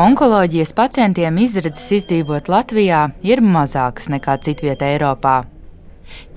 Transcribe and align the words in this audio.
Onkoloģijas 0.00 0.70
pacientiem 0.72 1.36
izredzes 1.42 1.90
izdzīvot 1.92 2.46
Latvijā 2.48 3.00
ir 3.26 3.42
mazākas 3.44 4.06
nekā 4.08 4.38
citvietā 4.40 4.88
Eiropā. 4.94 5.34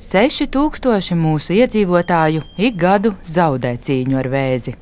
6000 0.04 1.16
mūsu 1.16 1.56
iedzīvotāju 1.56 2.44
ik 2.60 2.76
gadu 2.82 3.14
zaudē 3.24 3.72
cīņu 3.88 4.20
ar 4.20 4.30
vēzi. 4.34 4.74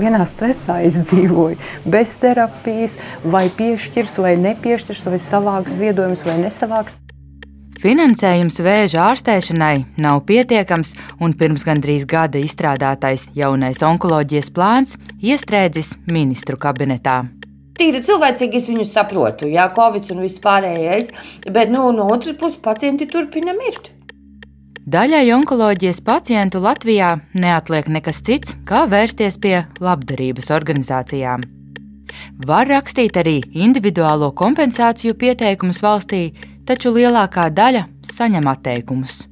Vienā 0.00 0.26
stresā 0.26 0.80
izdzīvoju, 0.88 1.60
bez 1.86 2.16
terapijas, 2.24 2.98
vai 3.22 3.46
piešķirs, 3.60 4.18
vai 4.26 4.34
nepiešķirs, 4.42 5.06
vai 5.12 5.22
savāks 5.22 5.78
ziedojumus, 5.78 6.26
vai 6.26 6.40
nesavāks. 6.42 6.98
Finansējums 7.76 8.56
vēža 8.64 9.02
ārstēšanai 9.10 10.00
nav 10.00 10.22
pietiekams, 10.28 10.94
un 11.20 11.34
pirms 11.36 11.64
gandrīz 11.66 12.06
gada 12.08 12.40
izstrādātais 12.40 13.28
jaunais 13.36 13.82
onkoloģijas 13.84 14.48
plāns 14.56 14.96
iestrēdzis 15.20 15.92
ministru 16.08 16.56
kabinetā. 16.56 17.26
Tīri 17.76 18.00
cilvēcīgi 18.00 18.56
es 18.56 18.70
viņu 18.70 18.86
saprotu, 18.88 19.50
jā, 19.52 19.66
covid 19.76 20.08
un 20.14 20.24
viss 20.24 20.40
pārējais, 20.40 21.12
bet 21.52 21.68
nu, 21.68 21.90
no 21.92 22.08
otras 22.08 22.38
puses 22.40 22.56
pacienti 22.64 23.04
turpina 23.10 23.52
mirt. 23.52 23.92
Daļai 24.86 25.26
onkoloģijas 25.34 26.00
pacientu 26.06 26.62
Latvijā 26.64 27.10
neatliek 27.34 27.90
nekas 27.92 28.22
cits, 28.24 28.56
kā 28.64 28.86
vērsties 28.88 29.36
pie 29.42 29.56
labdarības 29.82 30.48
organizācijām. 30.54 31.44
Var 32.46 32.68
rakstīt 32.70 33.18
arī 33.20 33.40
individuālo 33.52 34.30
kompensāciju 34.38 35.16
pieteikumus 35.20 35.82
valstī, 35.84 36.30
taču 36.66 36.92
lielākā 36.94 37.48
daļa 37.54 37.86
saņem 38.12 38.48
atteikumus. 38.50 39.24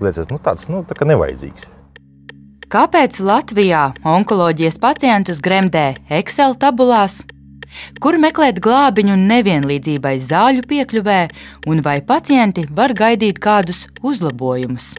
Liekas, 0.00 0.28
nu, 0.30 0.38
tāds 0.42 0.68
nu, 0.72 0.82
tā 0.86 0.96
nevajadzīgs. 1.08 1.70
Kāpēc 2.66 3.20
Latvijā 3.22 3.92
onkoloģijas 4.02 4.80
pacientus 4.82 5.38
gremdē 5.42 5.94
Excel 6.10 6.56
tabulās? 6.58 7.20
Kur 8.02 8.16
meklēt 8.18 8.58
glābiņu 8.62 9.14
nevienlīdzībai 9.20 10.14
zāļu 10.22 10.64
piekļuvē, 10.66 11.20
un 11.70 11.82
vai 11.84 12.00
pacienti 12.02 12.64
var 12.70 12.94
gaidīt 12.96 13.38
kādus 13.42 13.84
uzlabojumus? 14.02 14.94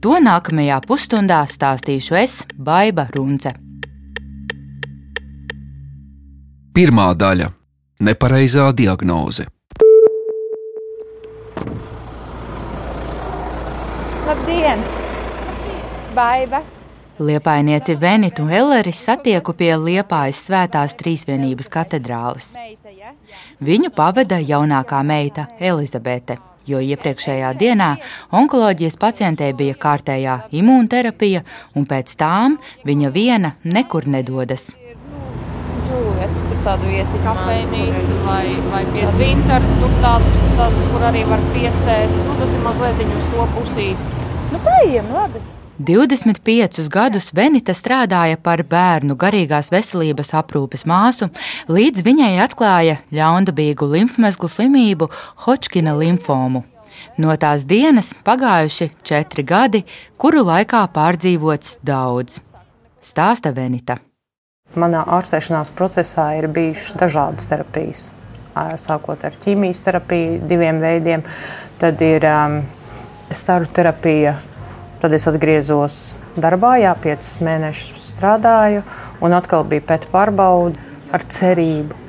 To 0.00 0.20
nākamajā 0.22 0.78
pusstundā 0.86 1.42
stāstīšu 1.50 2.16
es, 2.22 2.38
Baiva 2.54 3.08
Runce. 3.16 3.52
Pirmā 6.76 7.10
daļa- 7.16 7.50
nepareizā 8.06 8.70
diagnoze. 8.76 9.46
Labdien! 14.26 14.78
Baiva! 16.14 16.62
Liepainieci 17.18 18.00
Venitu 18.00 18.48
Elleri 18.48 18.92
satieku 18.92 19.52
pie 19.54 19.68
Liepājas 19.78 20.40
svētās 20.48 20.96
trīsvienības 20.98 21.70
katedrāles. 21.70 22.48
Viņu 23.62 23.92
pavada 23.94 24.40
jaunākā 24.42 25.04
meita 25.06 25.46
Elizabete, 25.60 26.40
jo 26.66 26.80
iepriekšējā 26.82 27.52
dienā 27.60 27.92
onkoloģijas 28.40 28.98
pacientei 28.98 29.52
bija 29.54 29.78
kārtējā 29.86 30.34
imūnterapija, 30.50 31.44
un 31.78 31.86
pēc 31.86 32.18
tām 32.18 32.58
viņa 32.82 33.12
viena 33.14 33.54
nekur 33.62 34.10
nedodas. 34.10 34.72
Tādu 36.66 36.88
vietu, 36.90 37.18
kā 37.22 37.30
kafejnīca 37.30 38.14
vai, 38.24 38.46
vai 38.72 38.80
pie 38.90 39.04
dzintara, 39.14 39.74
tur 39.78 39.92
tādas, 40.02 40.38
tādas, 40.58 40.80
kur 40.90 41.04
arī 41.06 41.20
var 41.28 41.42
piesēst. 41.52 42.24
Nu, 42.26 42.32
tas 42.40 42.54
ir 42.56 42.64
mazliet 42.64 43.04
uz 43.06 43.28
to 43.30 43.44
pusīti. 43.54 44.08
Nu, 44.50 44.58
pieejam, 44.64 45.12
labi. 45.14 45.42
25 45.78 46.88
gadus 46.90 47.30
Venita 47.36 47.74
strādāja 47.76 48.38
par 48.42 48.64
bērnu 48.66 49.14
garīgās 49.20 49.68
veselības 49.70 50.32
aprūpes 50.40 50.86
māsu, 50.88 51.28
līdz 51.68 52.02
viņai 52.06 52.32
atklāja 52.46 52.98
ļaundabīgu 53.14 53.86
limfmezglu 53.92 54.50
slimību 54.50 55.10
Hodžkina 55.44 55.94
limfomu. 56.00 56.64
No 57.20 57.36
tās 57.38 57.62
dienas 57.68 58.10
pagājuši 58.26 58.90
četri 59.06 59.46
gadi, 59.46 59.84
kuru 60.18 60.42
laikā 60.48 60.82
pārdzīvots 60.96 61.78
daudz. 61.84 62.40
Stāsta 63.04 63.54
Venita. 63.54 64.00
Manā 64.76 65.06
ārstēšanās 65.16 65.70
procesā 65.76 66.26
ir 66.36 66.50
bijušas 66.52 66.98
dažādas 67.00 67.48
terapijas. 67.48 68.10
Sākot 68.80 69.24
ar 69.24 69.36
ķīmijas 69.40 69.82
terapiju, 69.84 70.40
diviem 70.48 70.80
veidiem, 70.80 71.24
tad 71.80 72.00
ir 72.04 72.24
um, 72.28 72.60
staru 73.32 73.68
terapija. 73.72 74.36
Tad 75.00 75.12
es 75.16 75.26
atgriezos 75.28 75.96
darbā, 76.40 76.76
jā, 76.80 76.94
piecus 77.00 77.34
mēnešus 77.44 78.12
strādāju, 78.14 78.84
un 79.24 79.36
atkal 79.36 79.64
bija 79.68 79.84
pēc 79.92 80.08
pārbauda 80.12 80.80
ar 81.12 81.24
cerību. 81.24 82.04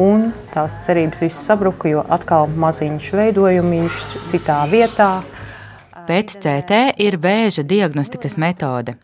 Un 0.00 0.30
tās 0.54 0.78
cerības 0.84 1.24
visas 1.24 1.42
sabruka, 1.50 1.88
jo 1.90 2.04
atkal 2.08 2.48
maziņš 2.52 3.12
veidojums 3.16 4.00
citā 4.30 4.62
vietā. 4.70 5.12
PET-CT 6.08 6.82
ir 7.00 7.20
vēža 7.20 7.64
diagnostikas 7.66 8.38
metode. 8.40 8.96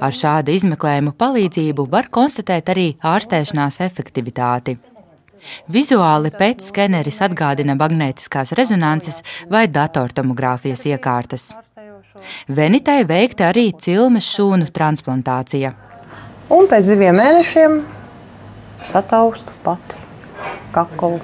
Ar 0.00 0.14
šādu 0.14 0.54
izmeklējumu 0.56 1.14
palīdzību 1.18 1.86
var 1.92 2.08
konstatēt 2.12 2.72
arī 2.72 2.88
ārstēšanās 3.02 3.80
efektivitāti. 3.86 4.78
Vizuāli 5.72 6.30
pēc 6.38 6.68
skeneris 6.68 7.18
atgādina 7.26 7.74
magnētiskās 7.78 8.54
rezonances 8.58 9.22
vai 9.50 9.66
datortomogrāfijas 9.66 10.84
iekārtas. 10.92 11.48
Venitai 12.46 13.02
veikta 13.08 13.48
arī 13.50 13.72
cilmes 13.74 14.28
šūnu 14.36 14.70
transplantācija. 14.74 15.74
Un 16.52 16.70
pēc 16.70 16.92
diviem 16.92 17.18
mēnešiem 17.18 17.78
sataustu 18.86 19.54
pati 19.64 19.98
kaklu 20.74 21.18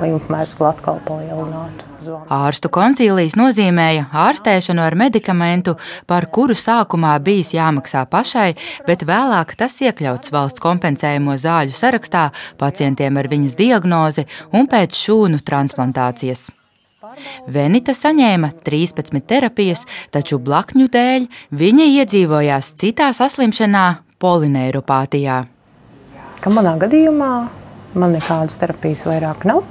līmfmēslu 0.00 0.68
atkal 0.70 1.00
palielinātu. 1.06 1.89
Ārstu 2.30 2.70
koncīlijas 2.72 3.36
nozīmēja 3.38 4.06
ārstēšanu 4.16 4.82
ar 4.84 4.96
medikamentu, 4.96 5.76
par 6.08 6.26
kuru 6.32 6.56
sākumā 6.56 7.12
bijis 7.24 7.52
jāmaksā 7.56 8.06
pašai, 8.10 8.54
bet 8.86 9.04
vēlāk 9.08 9.52
tas 9.60 9.76
iekļauts 9.84 10.32
valsts 10.32 10.62
kompensējumu 10.64 11.36
zāļu 11.40 11.76
sarakstā 11.76 12.30
pacientiem 12.60 13.20
ar 13.20 13.28
viņas 13.30 13.58
diagnozi 13.58 14.26
un 14.56 14.70
pēc 14.70 14.96
šūnu 14.96 15.42
transplantācijas. 15.44 16.48
Venita 17.50 17.94
saņēma 17.96 18.52
13 18.64 19.24
terapijas, 19.26 19.86
taču 20.14 20.38
blakņu 20.38 20.86
dēļ 20.92 21.26
viņa 21.50 21.88
iedzīvojās 21.96 22.74
citā 22.80 23.10
saslimšanā, 23.16 23.86
polineiropātijā. 24.20 25.42
Ka 26.40 26.52
manā 26.54 26.76
gadījumā 26.80 27.32
man 28.00 28.16
nekādas 28.16 28.60
terapijas 28.60 29.04
vairāk 29.08 29.44
nav 29.48 29.64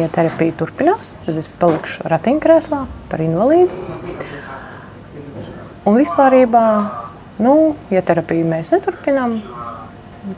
ja 0.00 0.08
terapija 0.12 0.54
turpinās, 0.58 1.16
tad 1.26 1.38
es 1.40 1.48
palikšu 1.60 2.08
ratiņkrēslā 2.12 2.82
par 3.10 3.24
invalīdu. 3.24 3.72
Un 5.88 5.98
vispār, 5.98 6.38
nu, 7.42 7.54
ja 7.90 8.02
terapiju 8.06 8.46
mēs 8.48 8.70
neturpinām, 8.74 9.40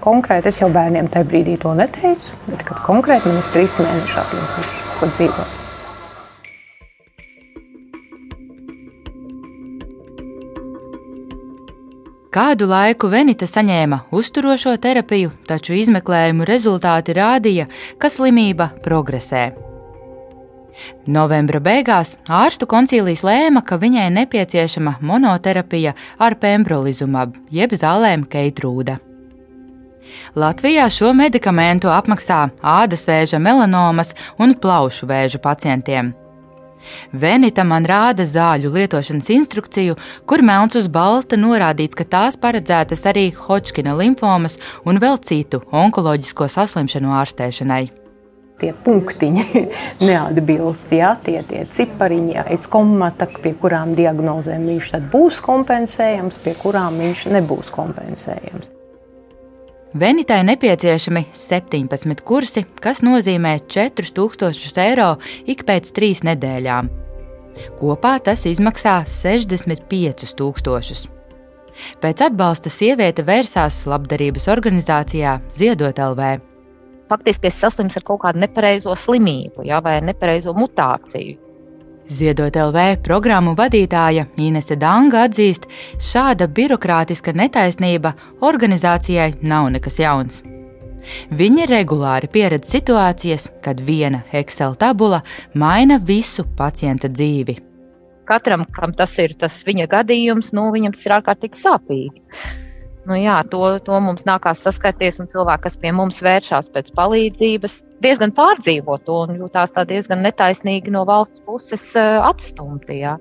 konkrēti 0.05 0.51
es 0.51 0.63
jau 0.63 0.71
bērniem 0.73 1.11
tajā 1.13 1.29
brīdī 1.29 1.59
to 1.61 1.75
neteicu, 1.77 2.39
bet 2.49 2.65
kad 2.65 2.81
konkrēti 2.87 3.29
man 3.29 3.43
ir 3.43 3.53
trīs 3.53 3.77
mēneši 3.83 4.19
atlikuši, 4.25 4.81
ko 5.01 5.13
dzīvot. 5.13 5.64
Kādu 12.35 12.67
laiku 12.67 13.07
Venita 13.13 13.47
saņēma 13.47 14.09
uzturošo 14.11 14.73
terapiju, 14.83 15.31
taču 15.47 15.77
izmeklējumu 15.79 16.43
rezultāti 16.49 17.15
rādīja, 17.15 17.69
ka 18.03 18.11
slimība 18.11 18.73
progresē. 18.83 19.53
Novembra 21.07 21.61
beigās 21.63 22.17
ārstu 22.27 22.67
koncīlijas 22.67 23.23
lēma, 23.23 23.63
ka 23.63 23.79
viņai 23.79 24.09
nepieciešama 24.17 24.97
monoterapija 24.99 25.95
ar 26.19 26.35
pembrolizumab, 26.43 27.39
jeb 27.55 27.77
zālēm 27.79 28.27
keitrūda. 28.27 28.99
Latvijā 30.35 30.91
šo 30.91 31.15
medikamentu 31.15 31.95
apmaksā 31.95 32.49
ādas 32.59 33.07
vēža 33.07 33.39
melanomas 33.39 34.11
un 34.43 34.59
plaušu 34.59 35.07
vēža 35.07 35.39
pacientiem. 35.39 36.11
Venita 37.13 37.65
man 37.65 37.87
rāda 37.89 38.27
zāļu 38.29 38.73
lietošanas 38.75 39.31
instrukciju, 39.35 39.97
kur 40.29 40.45
melns 40.45 40.77
uz 40.81 40.89
balta 40.89 41.39
norādīts, 41.41 41.97
ka 41.99 42.05
tās 42.05 42.39
paredzētas 42.41 43.05
arī 43.11 43.31
Hodžkina 43.47 43.97
limfomas 43.99 44.59
un 44.85 45.01
vēl 45.03 45.21
citu 45.25 45.63
onkoloģisko 45.73 46.49
saslimšanu 46.53 47.15
ārstēšanai. 47.23 47.85
Tie 48.63 48.71
punktiņi 48.87 49.65
neatbilst, 50.09 50.95
jā, 50.95 51.17
tie, 51.27 51.41
tie 51.49 51.65
cipariņi 51.67 52.39
aiz 52.45 52.69
komata, 52.71 53.27
pie 53.43 53.57
kurām 53.59 53.97
diagnozēm 53.99 54.71
viņš 54.71 54.95
būs 55.11 55.43
kompensējams, 55.45 56.41
pie 56.45 56.55
kurām 56.63 57.03
viņš 57.03 57.29
nebūs 57.35 57.75
kompensējams. 57.75 58.84
Venitai 59.95 60.43
nepieciešami 60.43 61.29
17 61.31 62.25
kursi, 62.27 62.65
kas 62.83 62.99
nozīmē 63.07 63.61
4000 63.71 64.81
eiro 64.83 65.13
ik 65.47 65.63
pēc 65.69 65.93
trīs 65.95 66.25
nedēļām. 66.27 66.89
Kopā 67.79 68.17
tas 68.27 68.43
izmaksā 68.51 68.97
65,000. 69.07 71.07
Pēc 72.03 72.25
atbalsta 72.27 72.73
sieviete 72.75 73.23
vērsās 73.23 73.87
labdarības 73.87 74.51
organizācijā 74.51 75.39
Ziedot 75.55 76.03
LV. 76.03 76.43
faktiski 77.09 77.47
es 77.47 77.55
saslimu 77.63 77.95
ar 77.95 78.03
kaut 78.03 78.21
kādu 78.27 78.43
nepareizo 78.43 78.97
slimību 79.05 79.63
ja, 79.69 79.79
vai 79.79 80.01
nepareizo 80.03 80.51
mutāciju. 80.59 81.44
Ziedot 82.05 82.53
LV 82.53 82.99
programmu 83.01 83.55
vadītāja 83.57 84.27
Inese 84.37 84.77
Danga 84.77 85.23
atzīst, 85.25 85.65
šāda 85.97 86.51
birokrātiska 86.53 87.33
netaisnība 87.33 88.13
organizācijai 88.45 89.31
nav 89.41 89.71
nekas 89.73 89.97
jauns. 90.03 90.43
Viņa 91.33 91.69
regulāri 91.69 92.29
pieredz 92.33 92.69
situācijas, 92.75 93.49
kad 93.65 93.81
viena 93.81 94.23
Excel 94.33 94.77
tabula 94.77 95.23
maina 95.55 95.97
visu 95.97 96.45
pacienta 96.59 97.09
dzīvi. 97.09 97.57
Katram, 98.29 98.65
kam 98.73 98.93
tas 98.97 99.17
ir 99.21 99.35
tas 99.41 99.57
viņa 99.65 99.89
gadījums, 99.93 100.53
nu, 100.57 100.71
viņam 100.77 100.95
tas 100.97 101.09
ir 101.09 101.17
ārkārtīgi 101.19 101.61
sāpīgi. 101.61 102.23
Nu, 103.05 103.17
jā, 103.21 103.37
to, 103.53 103.61
to 103.85 103.99
mums 104.01 104.25
nākās 104.25 104.63
saskarties, 104.65 105.19
un 105.21 105.29
cilvēki, 105.29 105.67
kas 105.67 105.75
pie 105.81 105.91
mums 105.93 106.23
vēršas 106.25 106.71
pēc 106.73 106.89
palīdzības, 106.97 107.75
diezgan 108.05 108.33
pārdzīvo 108.33 108.97
to 109.05 109.19
un 109.27 109.35
jūtās 109.43 109.77
diezgan 109.91 110.25
netaisnīgi 110.25 110.93
no 110.95 111.05
valsts 111.09 111.43
puses 111.45 111.85
eh, 112.01 112.17
atstumti. 112.25 113.03
Jā. 113.03 113.19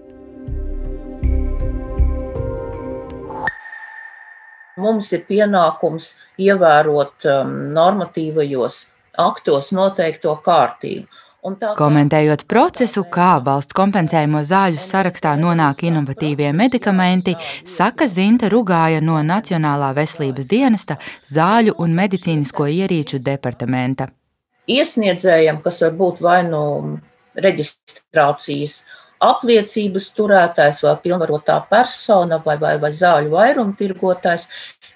Mums 4.80 5.12
ir 5.14 5.26
pienākums 5.28 6.14
ievērot 6.42 7.28
um, 7.30 7.52
normatīvajos 7.76 8.80
aktos 9.22 9.70
noteikto 9.76 10.34
kārtību. 10.48 11.06
Komentējot 11.44 12.46
procesu, 12.48 13.02
kā 13.12 13.34
valsts 13.44 13.76
kompensējumu 13.76 14.46
zāļu 14.48 14.80
sarakstā 14.80 15.34
nonāk 15.36 15.82
inovatīvie 15.90 16.54
medikamenti, 16.56 17.34
saka 17.68 18.08
Zinta 18.08 18.48
Rugāja 18.52 19.02
no 19.04 19.18
Nacionālā 19.28 19.90
veselības 19.98 20.48
dienesta 20.48 20.96
zāļu 21.28 21.76
un 21.84 21.98
medicīnisko 22.00 22.70
ierīču 22.72 23.20
departamenta. 23.20 24.08
Iesniedzējiem, 24.72 25.60
kas 25.66 25.82
var 25.84 25.98
būt 26.00 26.24
vai 26.24 26.40
no 26.48 26.64
nu 26.88 27.00
reģistrācijas 27.36 28.86
apliecības 29.24 30.10
turētājs 30.18 30.82
vai 30.84 30.94
pilnvarotā 31.04 31.58
persona 31.70 32.40
vai, 32.46 32.58
vai, 32.62 32.76
vai 32.82 32.92
zāļu 32.96 33.34
vairumtirgotājs 33.34 34.48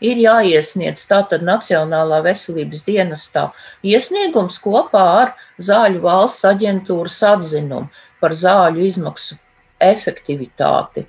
ir 0.04 0.22
jāiesniedz 0.22 1.08
tātad 1.10 1.46
Nacionālā 1.46 2.22
veselības 2.26 2.84
dienestā 2.86 3.48
iesniegums 3.84 4.60
kopā 4.64 5.06
ar 5.24 5.36
Zāļu 5.58 6.04
valsts 6.04 6.46
aģentūras 6.46 7.18
atzinumu 7.32 7.90
par 8.22 8.36
zāļu 8.38 8.86
izmaksu 8.86 9.40
efektivitāti, 9.82 11.08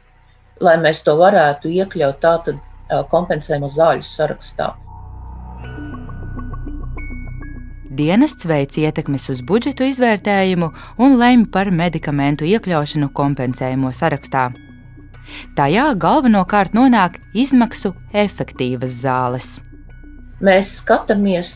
lai 0.65 0.76
mēs 0.81 1.05
to 1.05 1.17
varētu 1.20 1.73
iekļaut 1.73 2.20
tātad 2.25 2.61
kompensējumu 3.12 3.69
zāļu 3.73 4.06
sarakstā. 4.09 4.73
Dienests 7.99 8.47
veic 8.47 8.77
ietekmes 8.79 9.25
uz 9.33 9.41
budžetu 9.43 9.83
izvērtējumu 9.91 10.69
un 11.03 11.17
lemj 11.19 11.49
par 11.50 11.67
medikamentu 11.75 12.47
iekļaušanu 12.47 13.09
kompensējumu 13.11 13.91
sarakstā. 13.91 14.45
Tajā 15.59 15.87
galvenokārt 16.05 16.77
nonāk 16.79 17.17
izmaksu 17.35 17.97
efektīvas 18.15 18.95
zāles. 19.03 19.49
Mēs 20.39 20.71
skatāmies, 20.79 21.50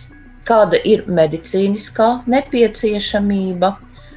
kāda 0.48 0.82
ir 0.82 1.04
medicīniskā 1.06 2.10
nepieciešamība, 2.34 3.76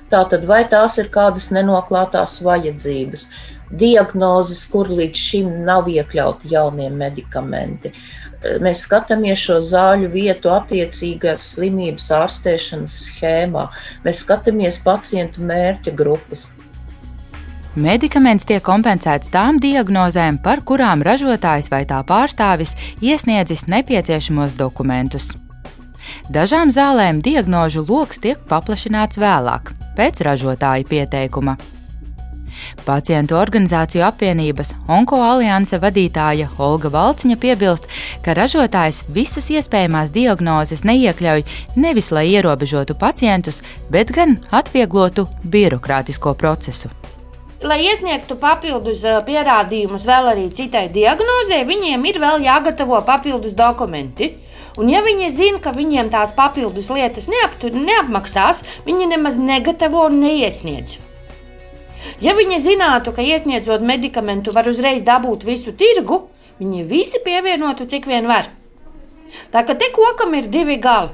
tātad 0.09 0.49
vai 0.49 0.63
tās 0.71 0.97
ir 0.97 1.13
kādas 1.13 1.51
nenoklātās 1.53 2.39
vajadzības, 2.41 3.29
diagnozes, 3.69 4.65
kur 4.73 4.89
līdz 4.89 5.27
šim 5.29 5.53
nav 5.69 5.93
iekļauti 5.93 6.57
jaunie 6.57 6.89
medikamenti 6.89 7.93
mēs 8.63 8.83
skatāmies 8.85 9.41
šo 9.41 9.59
zāļu 9.63 10.09
vietu 10.13 10.51
attiecīgās 10.53 11.43
slimības 11.55 12.09
ārstēšanas 12.17 12.99
schēmā. 13.09 13.69
Mēs 14.05 14.21
skatāmies 14.25 14.79
pacientu 14.85 15.43
mērķa 15.45 15.95
grupas. 15.95 16.49
Medikaments 17.75 18.47
tiek 18.47 18.63
kompensēts 18.63 19.33
tām 19.33 19.57
diagnozēm, 19.59 20.37
par 20.39 20.61
kurām 20.63 21.01
ražotājs 21.03 21.67
vai 21.73 21.83
tā 21.89 21.99
pārstāvis 22.07 22.71
iesniedzis 23.03 23.65
nepieciešamos 23.67 24.55
dokumentus. 24.55 25.33
Dažām 26.31 26.71
zālēm 26.71 27.19
diagnožu 27.25 27.83
lokus 27.83 28.21
tiek 28.23 28.39
paplašināts 28.47 29.19
vēlāk, 29.19 29.73
pēc 29.99 30.23
ražotāja 30.23 30.87
pieteikuma. 30.87 31.57
Pacientu 32.85 33.37
organizāciju 33.39 34.03
apvienības 34.07 34.73
Onko 34.91 35.21
alianse 35.23 35.79
vadītāja 35.81 36.51
Olga 36.61 36.91
Valciņa 36.93 37.39
piebilst, 37.41 37.89
ka 38.25 38.35
ražotājs 38.37 39.03
visas 39.15 39.49
iespējamās 39.53 40.13
diagnozes 40.15 40.85
neiekļauj 40.87 41.45
nevis 41.75 42.11
lai 42.11 42.27
ierobežotu 42.35 42.95
pacientus, 42.99 43.61
bet 43.89 44.13
gan 44.15 44.39
atvieglotu 44.51 45.27
birokrātisko 45.43 46.35
procesu. 46.39 46.91
Lai 47.65 47.79
iesniegtu 47.87 48.35
papildus 48.37 48.99
eh, 49.07 49.15
pierādījumus 49.25 50.03
vēl 50.05 50.27
arī 50.33 50.49
citai 50.53 50.85
diagnozē, 50.93 51.63
viņiem 51.65 52.03
ir 52.11 52.19
vēl 52.21 52.43
jāgatavo 52.45 52.99
papildus 53.07 53.55
dokumenti. 53.57 54.33
Un, 54.75 54.91
ja 54.91 54.99
viņi 55.05 55.31
zina, 55.31 55.61
ka 55.63 55.71
viņiem 55.73 56.11
tās 56.11 56.35
papildus 56.35 56.91
lietas 56.91 57.29
neaptur, 57.31 57.71
neapmaksās, 57.73 58.61
viņi 58.85 59.07
nemaz 59.15 59.39
negatavo 59.39 60.03
un 60.09 60.19
neiesniedz. 60.19 60.99
Ja 62.23 62.35
viņi 62.37 62.61
zinātu, 62.63 63.13
ka 63.15 63.23
iesniedzot 63.25 63.83
medikamentu 63.85 64.53
var 64.55 64.69
uzreiz 64.71 65.03
dabūt 65.07 65.45
visu 65.47 65.73
tirgu, 65.75 66.25
viņi 66.59 66.85
visi 66.87 67.21
pievienotu, 67.25 67.87
cik 67.89 68.07
vien 68.07 68.27
var. 68.29 68.49
Tā 69.51 69.65
kā 69.67 69.75
te 69.75 69.89
kokam 69.95 70.35
ir 70.37 70.47
divi 70.51 70.77
gali. 70.81 71.11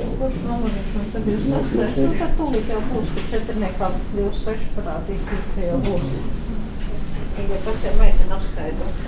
Kurš 0.00 0.36
nomanīšana 0.46 1.08
tad 1.12 1.26
jūs 1.28 1.48
sastājas? 1.50 2.14
Tad 2.20 2.36
tūlīt 2.38 2.70
jau 2.72 2.78
būs, 2.92 3.10
ka 3.16 3.24
četrniekā 3.32 3.90
26 4.14 4.70
parādīsies, 4.76 5.50
ka 5.56 5.66
jau 5.66 5.80
būs. 5.88 6.06
Ja 7.40 7.58
tas 7.64 7.84
ir 7.88 7.98
meitene 7.98 8.36
apskaidrot. 8.36 9.04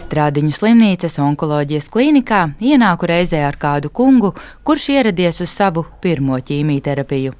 Strādiņu 0.00 0.54
slimnīcas 0.56 1.20
onkoloģijas 1.22 1.86
klīnikā 1.92 2.40
ienāku 2.60 3.08
reizē 3.10 3.44
ar 3.46 3.58
kādu 3.60 3.92
kungu, 3.92 4.32
kurš 4.66 4.90
ieradies 4.96 5.40
uz 5.44 5.52
savu 5.52 5.84
pirmo 6.02 6.40
ķīmijterapiju. 6.40 7.36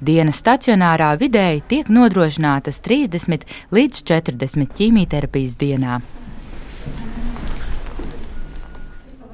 Dienas 0.00 0.40
stacionārā 0.42 1.12
vidēji 1.20 1.62
tiek 1.68 1.90
nodrošinātas 1.92 2.80
30 2.86 3.46
līdz 3.74 4.02
40 4.10 4.74
ķīmijterapijas 4.78 5.56
dienā. 5.60 6.00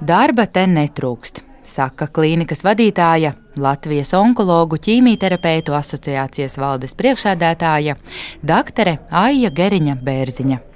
Darba 0.06 0.44
te 0.46 0.66
netrūkst, 0.68 1.40
saka 1.64 2.06
klīnikas 2.12 2.62
vadītāja, 2.66 3.32
Latvijas 3.56 4.12
onkologu 4.14 4.76
ķīmijterapeitu 4.76 5.72
asociācijas 5.74 6.58
valdes 6.60 6.92
priekšsēdētāja, 6.98 7.96
doktore 8.44 8.98
Aija 9.10 9.50
Geriņa 9.50 9.96
Bērziņa. 10.04 10.75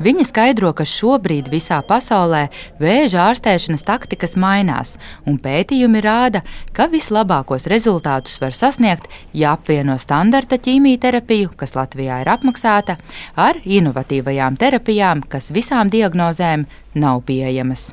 Viņa 0.00 0.26
skaidro, 0.28 0.72
ka 0.76 0.86
šobrīd 0.88 1.50
visā 1.52 1.80
pasaulē 1.86 2.46
vēža 2.80 3.26
ārstēšanas 3.30 3.86
taktikas 3.86 4.36
mainās, 4.40 4.96
un 5.26 5.38
pētījumi 5.42 6.02
rāda, 6.04 6.42
ka 6.76 6.88
vislabākos 6.92 7.68
rezultātus 7.70 8.40
var 8.42 8.56
sasniegt, 8.56 9.08
ja 9.32 9.54
apvieno 9.56 9.98
standarta 10.00 10.58
ķīmijterapiju, 10.60 11.54
kas 11.60 11.76
Latvijā 11.78 12.20
ir 12.24 12.32
apmaksāta, 12.32 12.98
ar 13.36 13.62
inovatīvajām 13.64 14.58
terapijām, 14.60 15.24
kas 15.28 15.52
visām 15.54 15.92
diagnozēm 15.92 16.66
nav 16.94 17.24
pieejamas. 17.28 17.90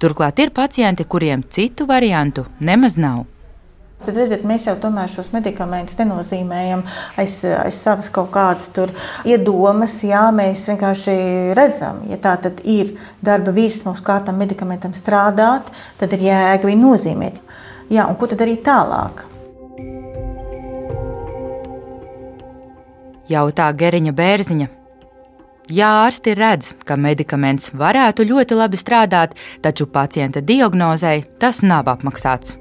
Turklāt 0.00 0.40
ir 0.42 0.52
pacienti, 0.56 1.04
kuriem 1.04 1.44
citu 1.52 1.86
variantu 1.86 2.46
nemaz 2.60 2.96
nav. 3.00 3.24
Bet, 4.04 4.12
redziet, 4.12 4.42
mēs 4.44 4.66
jau 4.68 4.74
tomēr 4.76 5.08
šos 5.08 5.30
medikamentus 5.32 5.96
nenozīmējam 5.96 6.82
aiz, 7.16 7.38
aiz 7.48 7.78
savas 7.80 8.10
kaut 8.12 8.28
kādas 8.34 8.68
iedomas. 9.24 9.94
Jā, 10.04 10.26
mēs 10.36 10.66
vienkārši 10.68 11.14
redzam, 11.56 12.02
ja 12.10 12.18
tā 12.20 12.36
ir 12.68 12.92
darba 13.24 13.54
virsmas, 13.56 14.02
kā 14.04 14.18
tam 14.26 14.36
medikamentam 14.42 14.92
strādāt, 14.94 15.72
tad 15.96 16.12
ir 16.12 16.26
jēga 16.28 16.68
viņu 16.68 16.82
nozīmēt. 16.82 17.40
Jā, 17.88 18.04
un 18.04 18.18
ko 18.20 18.28
tad 18.28 18.42
darīt 18.42 18.66
tālāk? 18.66 19.24
Jautā 23.32 23.70
Geriņa 23.74 24.12
Bērziņa. 24.14 24.68
Ja 25.72 25.88
ārsti 26.04 26.36
redz, 26.38 26.76
ka 26.86 26.94
medikaments 26.94 27.72
varētu 27.74 28.28
ļoti 28.28 28.60
labi 28.60 28.78
strādāt, 28.78 29.34
taču 29.64 29.88
pacienta 29.90 30.44
diagnozei 30.44 31.24
tas 31.42 31.64
nav 31.66 31.90
apmaksāts. 31.90 32.54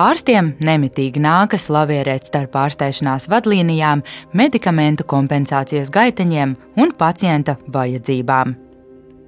Ārstiem 0.00 0.54
nemitīgi 0.64 1.20
nākas 1.20 1.68
lavierēt 1.72 2.24
starp 2.28 2.56
ārstēšanās 2.56 3.28
vadlīnijām, 3.32 4.04
medikamentu 4.32 5.04
kompensācijas 5.04 5.92
gaiteņiem 5.92 6.56
un 6.80 6.94
pacienta 6.96 7.58
vajadzībām. 7.68 8.61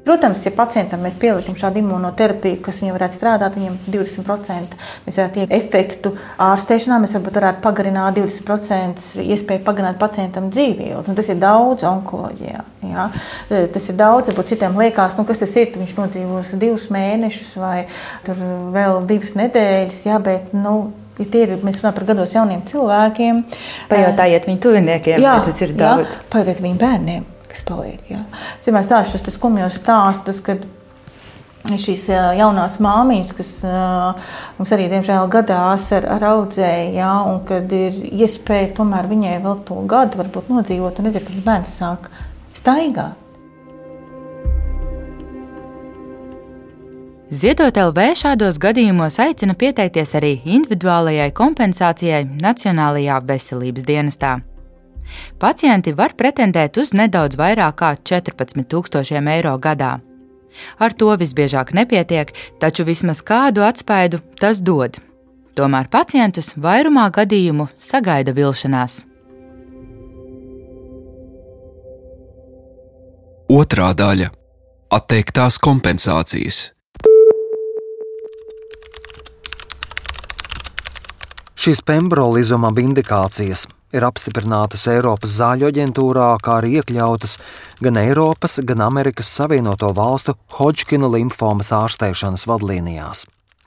Protams, 0.05 0.43
ja 0.45 0.51
pacientam 0.53 1.01
mēs 1.01 1.15
pielikam 1.17 1.55
šādu 1.57 1.81
imunoterapiju, 1.81 2.59
kas 2.65 2.83
viņam 2.83 2.97
varētu 2.99 3.17
strādāt, 3.17 3.55
viņam 3.57 3.79
20% 3.89 4.77
mēs 5.07 5.17
varētu 5.17 5.41
iegūt 5.41 5.55
efektu 5.57 6.13
ārstēšanā, 6.45 6.99
mēs 7.01 7.17
varbūt 7.17 7.39
varētu 7.41 7.63
pagarināt 7.65 8.19
20% 8.21 9.25
iespēju 9.25 9.65
pagarināt 9.65 9.97
pacientam 10.03 10.51
dzīvību. 10.53 11.01
Tas 11.09 11.31
ir 11.33 11.41
daudz 11.41 11.87
onkoloģijā. 11.89 12.61
Jā. 12.85 13.09
Tas 13.49 13.89
ir 13.89 13.97
daudz, 13.97 14.29
varbūt 14.29 14.53
citiem 14.53 14.77
liekas, 14.83 15.17
nu, 15.17 15.25
kas 15.29 15.41
tas 15.41 15.57
ir. 15.57 15.73
Viņš 15.75 15.97
nodzīvos 15.97 16.53
divus 16.61 16.85
mēnešus 16.93 17.55
vai 17.59 17.87
vēl 18.29 19.07
divas 19.09 19.33
nedēļas, 19.41 20.05
jā, 20.11 20.21
bet 20.23 20.53
nu, 20.57 20.77
Ja 21.15 21.29
tie 21.31 21.45
ir, 21.45 21.53
mēs 21.63 21.77
runājam 21.79 21.95
par 21.95 22.07
gados 22.09 22.33
jauniem 22.35 22.65
cilvēkiem. 22.67 23.37
Pajautājiet 23.87 24.49
viņu 24.51 24.61
tuviniekiem, 24.65 25.23
jā, 25.23 25.37
tas 25.47 25.63
ir 25.63 25.77
daudz. 25.79 26.11
Jā, 26.11 26.27
pajautājiet 26.33 26.65
viņu 26.65 26.81
bērniem 26.81 27.31
kas 27.55 27.67
paliek. 27.67 28.01
Ja. 28.11 28.25
Es 28.59 28.69
vienmēr 28.69 28.87
stāstu 28.87 29.19
šos 29.19 29.39
skumjos 29.39 29.79
stāstus, 29.81 30.43
kad 30.45 30.67
šīs 31.65 32.11
jaunās 32.37 32.77
māmiņas, 32.85 33.33
kas 33.39 33.51
mums 34.59 34.73
arī 34.77 34.91
diemžēl 34.93 35.31
gadās 35.33 35.89
ar, 35.97 36.07
ar 36.19 36.29
audzēju, 36.35 36.93
ja, 36.99 37.17
un 37.31 37.41
kad 37.49 37.73
ir 37.73 37.97
iespēja 38.13 38.75
tomēr 38.77 39.09
viņai 39.09 39.39
vēl 39.47 39.61
to 39.69 39.81
gadu 39.89 40.21
varbūt 40.21 40.53
nodzīvot, 40.53 41.01
un 41.01 41.09
redzēt, 41.09 41.25
ka 41.27 41.37
tas 41.37 41.45
bērns 41.49 41.77
sāk 41.81 42.11
staigāt. 42.55 43.21
Ziedot 47.35 47.75
LV 47.81 48.13
šādos 48.21 48.61
gadījumos 48.63 49.17
aicina 49.19 49.57
pieteikties 49.59 50.13
arī 50.15 50.37
individuālajai 50.45 51.33
kompensācijai 51.35 52.27
Nacionālajā 52.45 53.17
veselības 53.27 53.89
dienestā. 53.89 54.37
Pacienti 55.39 55.93
var 55.93 56.15
pretendēt 56.19 56.79
uz 56.81 56.93
nedaudz 56.97 57.39
vairāk 57.39 57.79
kā 57.81 57.95
14,000 57.97 59.33
eiro 59.37 59.57
gadā. 59.59 59.99
Ar 60.79 60.95
to 60.95 61.11
visbiežāk 61.19 61.75
nepietiek, 61.75 62.31
taču 62.63 62.87
vismaz 62.87 63.23
kādu 63.23 63.65
atspaidu 63.67 64.21
tas 64.41 64.63
dod. 64.63 65.01
Tomēr 65.55 65.91
pacientus 65.91 66.55
vairumā 66.59 67.09
gadījumu 67.15 67.69
sagaida 67.79 68.35
vilšanās. 68.35 69.03
Otrā 73.55 73.93
daļa- 73.95 74.31
atteiktās 74.99 75.59
kompensācijas. 75.61 76.71
Šīs 81.55 81.81
pembrolizuma 81.87 82.73
indikācijas 82.77 83.67
ir 83.95 84.07
apstiprinātas 84.07 84.89
Eiropas 84.91 85.37
zāļu 85.39 85.71
aģentūrā, 85.71 86.29
kā 86.43 86.59
arī 86.61 86.81
iekļautas 86.81 87.39
gan 87.85 88.01
Eiropas, 88.03 88.59
gan 88.67 88.83
Amerikas 88.85 89.31
Savienoto 89.31 89.93
Valstu 89.95 90.37
Hodžkina 90.59 91.11
limfomas 91.11 91.73
ārstēšanas 91.75 92.49
vadlīnijās. 92.51 93.25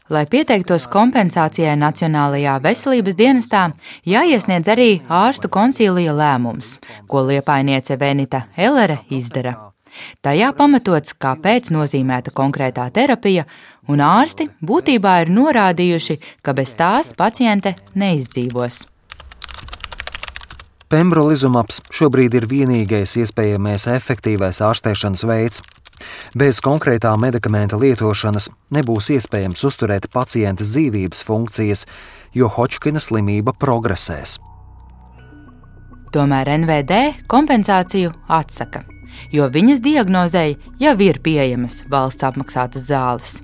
Lai 0.07 0.23
pieteiktos 0.31 0.85
kompensācijai 0.87 1.73
Nacionālajā 1.75 2.53
veselības 2.63 3.17
dienestā, 3.19 3.65
jāiesniedz 4.07 4.71
arī 4.71 4.91
ārstu 5.11 5.51
koncīlija 5.51 6.13
lēmums, 6.15 6.77
ko 7.11 7.25
liepainiece 7.27 7.99
Venita 7.99 8.45
Elere 8.55 9.01
izdara. 9.11 9.57
Tajā 10.23 10.53
pamatots, 10.55 11.15
kāpēc 11.19 11.71
nozīmēta 11.75 12.31
konkrētā 12.35 12.87
terapija, 12.93 13.43
un 13.91 14.03
ārsti 14.03 14.47
būtībā 14.63 15.21
ir 15.25 15.33
norādījuši, 15.33 16.21
ka 16.39 16.55
bez 16.55 16.75
tās 16.79 17.11
paciente 17.17 17.75
neizdzīvos. 17.95 18.85
Pembrolizumaps 20.87 21.81
šobrīd 21.91 22.37
ir 22.39 22.45
vienīgais 22.47 23.17
iespējamais 23.19 23.89
efektīvais 23.91 24.61
ārstēšanas 24.63 25.25
veids. 25.27 25.59
Bez 26.37 26.61
konkrētā 26.63 27.11
medikamenta 27.19 27.75
lietošanas 27.81 28.47
nebūs 28.71 29.09
iespējams 29.17 29.65
uzturēt 29.67 30.07
pacienta 30.13 30.63
dzīvības 30.63 31.25
funkcijas, 31.27 31.83
jo 32.31 32.47
Hodžkina 32.47 33.01
slimība 33.03 33.51
progresēs. 33.59 34.37
Tomēr 36.15 36.53
NVD 36.55 37.01
kompensāciju 37.27 38.13
atsaka, 38.31 38.85
jo 39.35 39.49
viņas 39.51 39.83
diagnozēji 39.83 40.55
jau 40.79 40.95
ir 41.03 41.19
pieejamas 41.19 41.81
valsts 41.91 42.23
apmaksātas 42.29 42.87
zāles. 42.87 43.35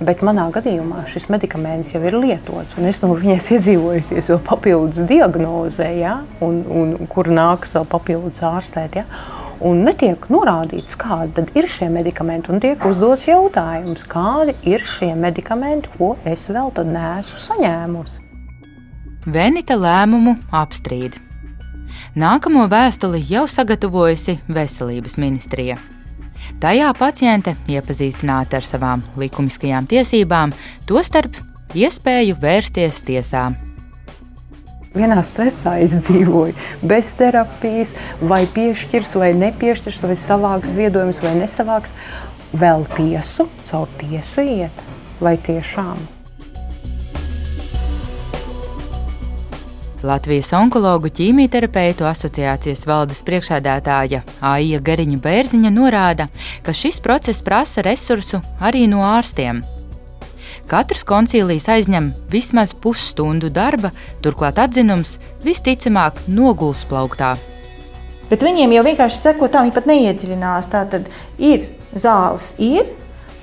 Bet 0.00 0.22
manā 0.24 0.46
gadījumā 0.48 1.02
šis 1.10 1.26
medikaments 1.28 1.90
jau 1.92 2.00
ir 2.00 2.14
lietots, 2.16 2.72
un 2.80 2.88
es 2.88 3.02
no 3.02 3.10
viņas 3.12 3.50
iedzīvojusies 3.56 4.30
vēl 4.32 4.38
papildus 4.46 5.04
diagnozē, 5.10 5.90
ja, 5.98 6.14
un, 6.40 6.62
un, 6.64 6.94
kur 7.12 7.28
nāks 7.28 7.76
vēl 7.76 7.84
papildus 7.90 8.40
ārstēt. 8.48 8.96
Ja. 9.02 9.04
Un 9.60 9.82
netiek 9.84 10.24
norādīts, 10.32 10.96
kādi 10.96 11.44
ir 11.52 11.68
šie 11.68 11.90
medikamenti. 11.92 12.48
Un 12.48 12.64
tiek 12.64 12.80
uzdots 12.88 13.26
jautājums, 13.28 14.06
kādi 14.08 14.56
ir 14.72 14.80
šie 14.80 15.12
medikamenti, 15.20 15.92
ko 15.98 16.14
es 16.24 16.48
vēl 16.48 16.72
neesmu 16.80 17.44
saņēmusi. 17.44 18.24
Venita 19.28 19.76
lēmumu 19.76 20.38
apstrīd. 20.48 21.20
Nākamo 22.16 22.64
vēstuli 22.72 23.20
jau 23.28 23.44
sagatavojusi 23.44 24.40
Veselības 24.48 25.20
ministrija. 25.20 25.76
Tajā 26.60 26.90
paciente 26.98 27.56
iepazīstināta 27.70 28.60
ar 28.60 28.66
savām 28.66 29.04
likumiskajām 29.20 29.88
tiesībām, 29.90 30.52
tostarp 30.88 31.38
iespēju 31.74 32.36
vērsties 32.42 33.02
tiesā. 33.06 33.48
Vienā 34.90 35.20
stresā 35.22 35.76
es 35.84 35.94
dzīvoju, 36.02 36.56
bez 36.82 37.12
terapijas, 37.18 37.94
vai 38.26 38.42
piešķirs, 38.50 39.12
vai 39.22 39.30
nepiešķirs, 39.38 40.02
vai 40.10 40.16
savāks 40.18 40.74
ziedojumus, 40.74 41.22
vai 41.22 41.36
nesavāks. 41.38 41.94
Vēl 42.50 42.82
tiesu, 42.96 43.46
caur 43.70 43.86
tiesu 44.00 44.42
iet, 44.42 44.86
vai 45.22 45.36
tiešām. 45.38 46.19
Latvijas 50.00 50.54
onkologu 50.56 51.10
ķīmijterapeitu 51.12 52.06
asociācijas 52.08 52.86
valdes 52.88 53.18
priekšādātāja 53.26 54.22
Aija 54.48 54.78
Gariņa 54.80 55.18
Bērziņa 55.20 55.72
norāda, 55.74 56.30
ka 56.64 56.72
šis 56.72 57.02
process 57.04 57.44
prasa 57.44 57.84
resursu 57.84 58.40
arī 58.64 58.86
no 58.88 59.02
ārstiem. 59.04 59.60
Katrs 60.70 61.04
koncīlijs 61.04 61.68
aizņem 61.68 62.14
vismaz 62.32 62.72
pusstundu 62.72 63.50
darba, 63.52 63.90
turklāt 64.24 64.62
atzinums 64.62 65.18
visticamāk 65.44 66.22
noguls 66.32 66.86
plauktā. 66.88 67.34
Bet 68.30 68.46
viņiem 68.46 68.72
jau 68.72 68.84
vienkārši 68.86 69.20
seko 69.20 69.50
tā, 69.52 69.66
viņi 69.66 69.74
pat 69.76 69.90
neiedziļinās. 69.90 70.70
Tā 70.72 70.86
tad 70.88 71.10
ir 71.36 71.66
zāles, 71.92 72.54
ir. 72.56 72.88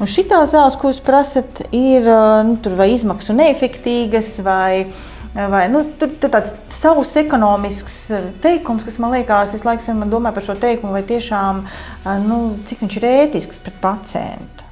Un 0.02 0.10
šī 0.10 0.26
tā 0.32 0.40
zāles, 0.50 0.78
ko 0.80 0.90
jūs 0.90 1.04
prasat, 1.06 1.62
ir 1.76 2.08
nu, 2.48 2.58
izmaksu 2.86 3.36
neefektīgas, 3.36 4.38
vai 4.46 4.86
uh, 4.86 5.06
Vai, 5.38 5.68
nu, 5.70 5.84
tur 6.02 6.10
ir 6.10 6.32
tāds 6.34 6.56
savs 6.74 7.12
ekonomisks 7.22 7.98
eh, 8.16 8.30
teikums, 8.42 8.82
kas 8.88 8.96
man 8.98 9.12
liekas, 9.14 9.52
visu 9.54 9.68
laiku 9.68 9.94
man 9.94 10.10
domā 10.10 10.32
par 10.34 10.42
šo 10.42 10.56
teikumu, 10.58 10.96
vai 10.96 11.04
tiešām 11.06 11.60
eh, 11.62 12.08
nu, 12.24 12.40
cik 12.66 12.82
viņš 12.82 12.96
ir 12.98 13.06
ētisks 13.12 13.62
pret 13.62 13.78
pacientu. 13.84 14.66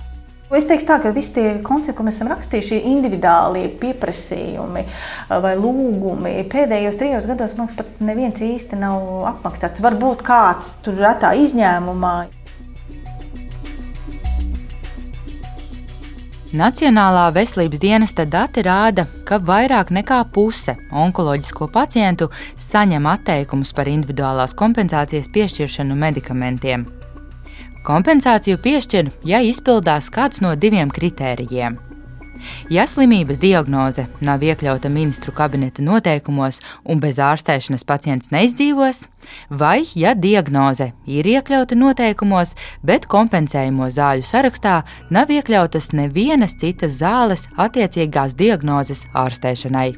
Es 0.56 0.66
teiktu, 0.66 0.88
tā, 0.90 0.98
ka 1.04 1.12
visi 1.14 1.36
tie 1.36 1.44
koncepti, 1.66 1.94
ko 1.98 2.06
mēs 2.08 2.18
esam 2.18 2.32
rakstījuši, 2.34 2.80
ir 2.80 2.90
individuāli 2.96 3.68
pieprasījumi 3.78 4.82
eh, 4.88 5.36
vai 5.46 5.54
lūgumi. 5.60 6.34
Pēdējos 6.50 6.98
trijos 6.98 7.30
gados 7.30 7.54
man 7.54 7.70
liekas, 7.70 7.78
pat 7.84 8.02
neviens 8.10 8.42
īsti 8.50 8.82
nav 8.82 9.28
apmaksāts. 9.36 9.86
Varbūt 9.86 10.26
kāds 10.26 10.80
tur 10.82 10.98
retā 10.98 11.36
izņēmumā. 11.46 12.16
Nacionālā 16.56 17.34
veselības 17.36 17.82
dienesta 17.84 18.24
dati 18.32 18.62
rāda, 18.64 19.04
ka 19.28 19.42
vairāk 19.44 19.90
nekā 19.92 20.22
puse 20.32 20.78
onkoloģisko 21.04 21.68
pacientu 21.74 22.30
saņem 22.56 23.10
atteikumus 23.12 23.74
par 23.76 23.90
individuālās 23.92 24.56
kompensācijas 24.56 25.28
piešķiršanu 25.36 25.98
medikamentiem. 26.00 26.86
Kompensāciju 27.84 28.62
piešķir, 28.64 29.12
ja 29.28 29.44
izpildās 29.44 30.08
kāds 30.08 30.40
no 30.46 30.56
diviem 30.56 30.94
kritērijiem 30.96 31.76
Ja 32.70 32.86
slimības 32.90 33.40
diagnoze 33.42 34.08
nav 34.26 34.44
iekļauta 34.46 34.90
ministru 34.92 35.34
kabineta 35.36 35.84
noteikumos 35.86 36.62
un 36.84 37.02
bez 37.04 37.20
ārstēšanas 37.22 37.86
pacients 37.88 38.32
neizdzīvos, 38.34 39.06
vai 39.50 39.84
ja 39.96 40.16
diagnoze 40.16 40.92
ir 41.08 41.28
iekļauta 41.36 41.78
noteikumos, 41.80 42.56
bet 42.84 43.08
kompensējumu 43.12 43.92
zāļu 43.94 44.26
sarakstā 44.26 44.80
nav 45.10 45.32
iekļautas 45.32 45.92
nevienas 45.94 46.58
citas 46.62 47.00
zāles 47.02 47.48
attiecīgās 47.58 48.36
diagnozes 48.40 49.06
ārstēšanai. 49.14 49.94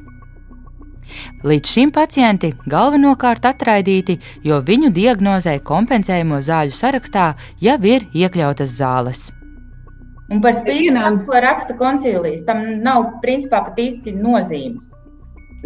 Līdz 1.47 1.71
šim 1.71 1.91
pacienti 1.95 2.51
galvenokārt 2.67 3.47
atraidīti, 3.47 4.17
jo 4.43 4.59
viņu 4.59 4.91
diagnozē 4.95 5.57
kompensējumu 5.63 6.41
zāļu 6.43 6.75
sarakstā 6.75 7.31
jau 7.63 7.79
ir 7.87 8.07
iekļautas 8.11 8.75
zāles. 8.81 9.27
Un 10.27 10.41
par 10.43 10.57
spīti 10.59 10.91
tam, 10.95 11.21
ko 11.27 11.39
raksta 11.43 11.75
koncīlijas, 11.79 12.43
tam 12.47 12.63
nav 12.83 13.13
principā 13.23 13.61
pat 13.69 13.79
īsti 13.79 14.15
nozīmes. 14.17 14.89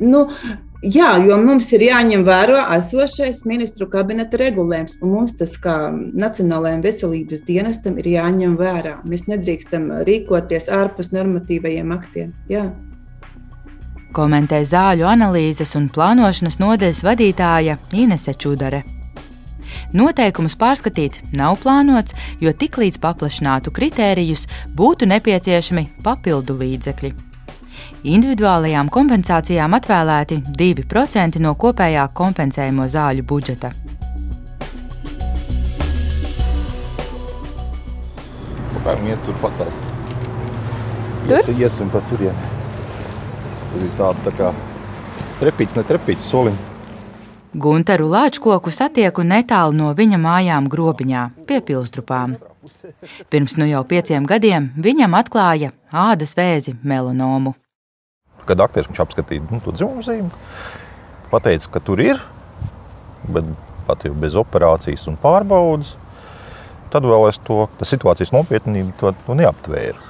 Nu, 0.02 0.28
Jā, 0.82 1.12
jo 1.22 1.36
mums 1.38 1.68
ir 1.76 1.84
jāņem 1.86 2.24
vērā 2.26 2.64
esošais 2.74 3.44
ministru 3.46 3.86
kabineta 3.86 4.40
regulējums, 4.42 4.96
un 5.06 5.12
mums 5.14 5.36
tas 5.38 5.52
kā 5.62 5.76
Nacionālajiem 5.94 6.80
veselības 6.82 7.44
dienestam 7.46 8.00
ir 8.02 8.08
jāņem 8.16 8.56
vērā. 8.58 8.96
Mēs 9.06 9.28
nedrīkstam 9.30 9.86
rīkoties 10.08 10.72
ārpus 10.74 11.12
normatīvajiem 11.14 11.94
aktiem. 11.94 12.32
Jā. 12.50 12.64
Komentē 14.18 14.64
zāļu 14.66 15.06
analīzes 15.06 15.76
un 15.78 15.86
plānošanas 15.94 16.58
nodeļas 16.64 17.04
vadītāja 17.06 17.78
Inese 17.94 18.34
Čudare. 18.34 18.82
Noteikumus 19.92 20.56
pārskatīt 20.56 21.18
nav 21.36 21.58
plānots, 21.60 22.16
jo 22.40 22.54
tiklīdz 22.56 23.00
paplašinātu 23.04 23.74
kritērijus, 23.76 24.46
būtu 24.78 25.10
nepieciešami 25.12 25.84
papildu 26.06 26.56
līdzekļi. 26.62 27.12
Individuālajām 28.08 28.88
kompensācijām 28.90 29.76
atvēlēti 29.78 30.40
2% 30.58 31.42
no 31.44 31.54
kopējā 31.60 32.08
kompensējamo 32.16 32.88
zāļu 32.88 33.28
budžeta. 33.28 33.74
Kāpēc 38.82 39.28
turpat 39.28 39.60
tās? 39.60 39.78
Tur? 41.28 41.38
Ies, 41.38 41.52
iesim 41.54 41.92
pa 41.94 42.02
turieni. 42.10 42.50
Tur 43.72 43.84
ir 43.86 43.96
tāda 44.00 44.26
tā 44.26 44.38
kā 44.40 44.50
trepīts, 45.44 45.78
ne 45.78 45.84
trepīts 45.86 46.32
soliņa. 46.32 46.71
Gunteru 47.52 48.08
Lāčkoku 48.08 48.72
satieku 48.72 49.26
netālu 49.28 49.76
no 49.76 49.90
viņa 49.92 50.18
mājām 50.24 50.70
grobiņā, 50.72 51.24
pie 51.50 51.60
pilsdrupām. 51.60 52.38
Pirms 53.28 53.58
nu 53.60 53.68
jau 53.68 53.82
pieciem 53.84 54.24
gadiem 54.24 54.70
viņam 54.80 55.18
atklāja 55.20 55.74
ādas 55.92 56.38
vēzi 56.38 56.78
melanomu. 56.80 57.52
Kad 58.48 58.64
aktieris 58.64 58.88
viņš 58.88 59.02
apskatīja 59.04 59.44
nu, 59.50 59.60
to 59.60 59.76
dzimumu 59.76 60.06
zīmi, 60.06 60.32
pateica, 61.34 61.68
ka 61.76 61.84
tur 61.84 62.00
ir, 62.00 62.24
bet 63.28 63.52
pat 63.88 64.08
jau 64.08 64.16
bez 64.16 64.38
operācijas 64.40 65.04
un 65.12 65.20
pārbaudas, 65.20 65.98
tad 66.94 67.04
vēl 67.04 67.28
es 67.28 67.42
to 67.44 67.66
situācijas 67.84 68.32
nopietnību 68.32 68.96
to, 69.02 69.12
to 69.28 69.36
neaptvēru. 69.36 70.08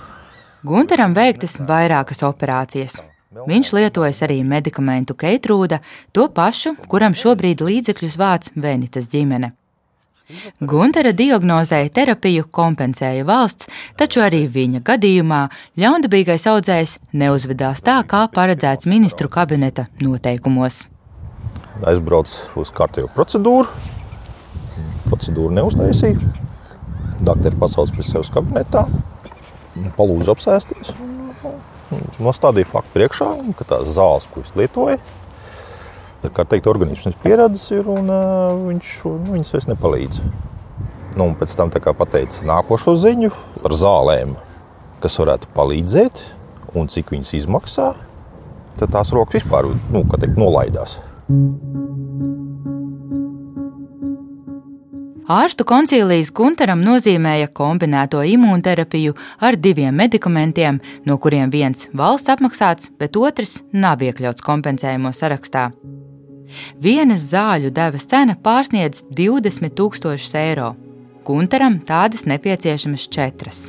Gunteram 0.62 1.18
veiktas 1.18 1.58
vairākas 1.66 2.22
operācijas. 2.28 3.02
Viņš 3.32 3.70
lietojas 3.78 4.18
arī 4.26 4.42
medikamentu 4.44 5.16
keitrūda, 5.16 5.78
to 6.12 6.26
pašu, 6.36 6.74
kuram 6.92 7.14
šobrīd 7.16 7.62
līdzekļus 7.64 8.18
vāc 8.20 8.50
Venitas 8.60 9.08
ģimene. 9.14 9.54
Guntera 10.60 11.14
diagnozēja 11.16 11.92
terapiju 11.96 12.50
kompensēja 12.52 13.24
valsts, 13.28 13.70
taču 14.00 14.24
arī 14.24 14.42
viņa 14.52 14.82
gadījumā 14.88 15.42
ļaundabīgais 15.80 16.48
audzējs 16.52 16.98
neuzvedās 17.16 17.84
tā, 17.88 18.02
kā 18.08 18.26
paredzēts 18.36 18.90
ministru 18.92 19.32
kabineta 19.32 19.88
noteikumos. 20.04 20.86
Aizbraucu 21.88 22.60
uz 22.60 22.74
kārtējo 22.76 23.12
procedūru. 23.16 23.72
Procedūru 25.08 25.56
neuztaisīju. 25.56 26.36
Dakteris 27.24 27.60
pasauc 27.64 27.96
pie 27.96 28.04
sevis 28.08 28.32
kabinetā, 28.34 28.86
palūdza 29.96 30.36
apsēsties. 30.36 30.96
Nostādīja 32.22 32.70
faktu 32.72 32.96
priekšā, 32.96 33.28
ka 33.60 33.68
tās 33.68 33.90
zāles, 33.96 34.28
ko 34.32 34.44
es 34.46 34.54
lietoju, 34.56 35.00
kā 36.30 36.46
teikt, 36.46 36.70
organisms 36.70 37.18
pieredzes 37.24 37.72
ir 37.74 37.90
un 37.92 38.12
viņš 38.68 38.94
nu, 39.10 39.34
viņas 39.36 39.54
vairs 39.56 39.70
nepalīdz. 39.72 40.22
Nu, 41.18 41.26
un 41.26 41.36
pēc 41.36 41.56
tam 41.60 41.72
pateica 41.98 42.48
nākošo 42.48 42.96
ziņu 43.00 43.32
par 43.64 43.76
zālēm, 43.76 44.38
kas 45.04 45.20
varētu 45.20 45.52
palīdzēt 45.58 46.24
un 46.78 46.88
cik 46.88 47.12
viņas 47.16 47.36
izmaksā. 47.42 47.92
Tad 48.80 48.94
tās 48.96 49.12
rokas 49.12 49.42
vispār 49.42 49.68
nu, 49.92 50.06
teikt, 50.08 50.40
nolaidās. 50.40 51.02
Ārstu 55.32 55.64
koncīlijas 55.64 56.32
Gunteram 56.36 56.82
nozīmēja 56.84 57.48
kombinēto 57.56 58.20
imūnterapiju 58.28 59.14
ar 59.48 59.56
diviem 59.56 59.96
medikamentiem, 59.96 60.82
no 61.08 61.16
kuriem 61.24 61.52
viens 61.54 61.86
valsts 61.96 62.34
apmaksāts, 62.34 62.90
bet 63.00 63.16
otrs 63.16 63.62
nav 63.72 64.04
iekļauts 64.04 64.44
kompensējuma 64.44 65.14
sarakstā. 65.16 65.70
Vienas 66.84 67.24
zāļu 67.32 67.72
devas 67.72 68.10
cena 68.12 68.36
pārsniedz 68.36 69.06
20 69.08 69.72
000 69.80 70.44
eiro. 70.44 70.74
Gunteram 71.24 71.80
tādas 71.88 72.26
nepieciešamas 72.28 73.08
četras. 73.08 73.66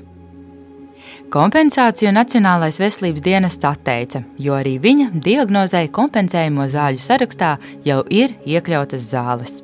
Kompensāciju 1.32 2.10
Nacionālais 2.16 2.80
veselības 2.82 3.22
dienests 3.22 3.68
atteica, 3.68 4.24
jo 4.38 4.58
arī 4.58 4.80
viņa 4.82 5.12
diagnozēja 5.14 5.94
kompensējumu 5.94 6.66
zāļu 6.74 7.04
sarakstā 7.06 7.58
jau 7.86 8.02
ir 8.10 8.34
iekļautas 8.48 9.12
zāles. 9.14 9.60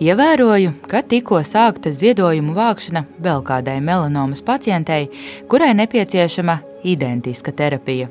Ievēroju, 0.00 0.72
ka 0.88 1.02
tikko 1.04 1.42
sākta 1.44 1.92
ziedojumu 1.92 2.54
vākšana 2.56 3.04
vēl 3.24 3.42
kādai 3.44 3.80
melanomas 3.84 4.40
pacientei, 4.44 5.10
kurai 5.50 5.74
nepieciešama 5.76 6.60
identiska 6.88 7.52
terapija. 7.52 8.08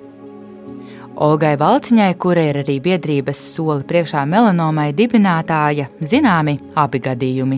Olgai 1.18 1.56
Valciņai, 1.58 2.12
kura 2.22 2.44
ir 2.52 2.60
arī 2.62 2.76
biedrības 2.84 3.40
soli 3.56 3.88
priekšā 3.90 4.22
melanomai 4.30 4.92
dibinātāja, 4.94 5.88
zināmi 5.98 6.60
abi 6.78 7.02
gadījumi. 7.02 7.58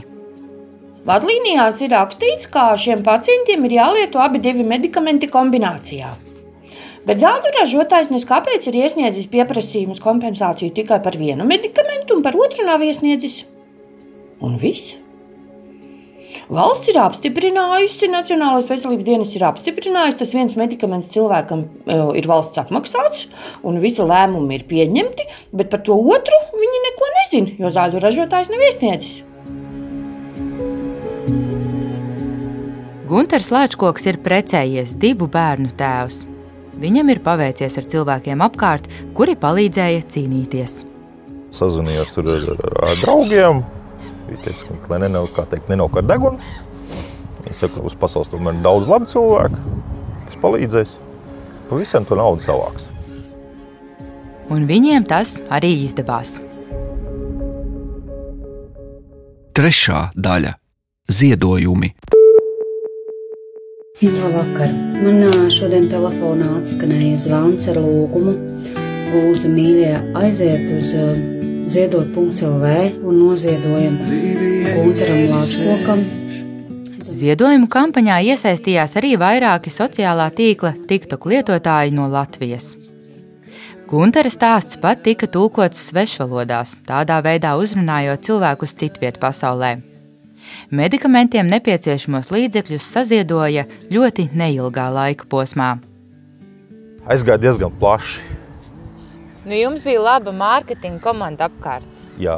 Vadlīnijās 1.10 1.84
ir 1.84 1.92
rakstīts, 1.96 2.48
ka 2.54 2.70
šiem 2.80 3.04
pacientiem 3.04 3.68
ir 3.68 3.78
jālieto 3.82 4.24
abi 4.24 4.40
divi 4.40 4.64
medikamenti 4.64 5.28
kombinācijā. 5.32 6.16
Bet 7.08 7.20
zāļu 7.24 7.52
ražotājs 7.58 8.12
neskāpēc 8.14 8.68
ir 8.70 8.80
iesniedzis 8.84 9.28
pieprasījumu 9.32 9.96
uz 9.98 10.04
kompensāciju 10.04 10.76
tikai 10.76 11.00
par 11.04 11.18
vienu 11.20 11.48
medikamentu, 11.48 12.16
un 12.16 12.24
par 12.24 12.38
otru 12.40 12.68
nav 12.68 12.84
iesniedzis. 12.86 13.42
Un 14.46 14.58
viss. 14.60 14.96
Valsts 16.50 16.90
ir 16.92 16.98
apstiprinājusi, 17.02 18.10
Nacionālais 18.10 18.70
veselības 18.70 19.06
dienas 19.06 19.32
ir 19.38 19.46
apstiprinājis, 19.48 20.18
tas 20.20 20.34
viens 20.34 20.56
medikaments 20.58 21.10
cilvēkam 21.14 21.64
e, 21.66 21.98
ir 22.20 22.28
valsts 22.30 22.62
apmaksāts, 22.62 23.28
un 23.66 23.80
visi 23.82 24.06
lēmumi 24.06 24.60
ir 24.60 24.66
pieņemti, 24.70 25.26
bet 25.58 25.72
par 25.74 25.84
to 25.86 25.98
otru 25.98 26.42
viņi 26.54 26.84
neko 26.86 27.10
nezina, 27.18 27.56
jo 27.62 27.74
zāļu 27.74 28.04
ražotājs 28.04 28.54
nav 28.54 28.66
iesniedzis. 28.70 29.18
Gunārs 33.10 33.50
Lāčkoks 33.50 34.06
ir 34.06 34.20
precējies 34.22 34.94
divu 35.02 35.26
bērnu 35.34 35.72
tēvs. 35.78 36.22
Viņam 36.80 37.10
ir 37.10 37.24
paveicies 37.26 37.78
ar 37.82 37.88
cilvēkiem 37.90 38.44
apkārt, 38.46 38.86
kuri 39.18 39.34
palīdzēja 39.40 40.06
cīnīties. 40.14 40.84
Sazinājos 41.58 42.14
ar, 42.22 42.30
ar, 42.30 42.62
ar 42.86 43.02
draugiem, 43.02 43.64
Es 44.38 44.64
domāju, 44.68 44.90
lai 44.92 45.00
nenokar 45.70 46.06
degunu. 46.06 46.40
Es 47.50 47.62
saku, 47.64 47.82
uz 47.88 47.96
pasaules 47.98 48.30
tomēr 48.30 48.58
ir 48.58 48.64
daudz 48.66 48.90
labu 48.90 49.08
cilvēku, 49.10 49.60
kas 50.28 50.38
palīdzēs. 50.44 50.96
Pa 51.70 51.80
visiem 51.80 52.06
to 52.06 52.18
naudu 52.20 52.44
savāks. 52.44 52.90
Un 54.50 54.66
viņiem 54.70 55.06
tas 55.10 55.38
arī 55.54 55.76
izdevās. 55.86 56.38
Trešā 59.54 60.10
daļa- 60.16 60.54
ziedojumi. 61.20 61.94
Nu, 64.02 64.12
labvakar. 64.16 64.72
Man 65.04 65.50
šodien 65.52 65.90
telefonā 65.92 66.48
atskanēja 66.62 67.18
zvans 67.26 67.68
ar 67.68 67.82
lūgumu. 67.84 68.38
Lūdzu, 69.10 69.50
mīļie, 69.50 69.94
aiziet 70.16 70.70
uz 70.78 70.94
ziedot.lv 71.70 72.66
un 73.06 73.18
noziedojam 73.20 73.98
Gunteram 74.74 75.20
Lāčkokam. 75.30 76.00
Ziedojumu 77.20 77.68
kampaņā 77.70 78.16
iesaistījās 78.32 78.96
arī 78.98 79.12
vairāki 79.22 79.70
sociālā 79.74 80.30
tīkla 80.34 80.72
TikTok 80.90 81.28
lietotāji 81.30 81.94
no 81.94 82.08
Latvijas. 82.10 82.72
Guntera 83.90 84.32
stāsts 84.34 84.80
pat 84.82 85.04
tika 85.06 85.30
tulkots 85.30 85.82
svešvalodās, 85.92 86.80
tādā 86.90 87.20
veidā 87.26 87.54
uzrunājot 87.62 88.26
cilvēkus 88.26 88.76
citvietā 88.80 89.22
pasaulē. 89.22 89.76
Medikamentiem 90.74 91.50
nepieciešamos 91.54 92.32
līdzekļus 92.34 92.90
saziedoja 92.96 93.68
ļoti 93.94 94.30
neilgā 94.34 94.90
laika 94.94 95.30
posmā. 95.30 95.76
Aizgāja 97.10 97.42
diezgan 97.46 97.74
plaši 97.82 98.39
Nu, 99.50 99.56
jums 99.58 99.82
bija 99.82 100.02
laba 100.06 100.30
mārketinga 100.30 101.02
komanda 101.02 101.48
apkārt. 101.50 102.04
Jā. 102.22 102.38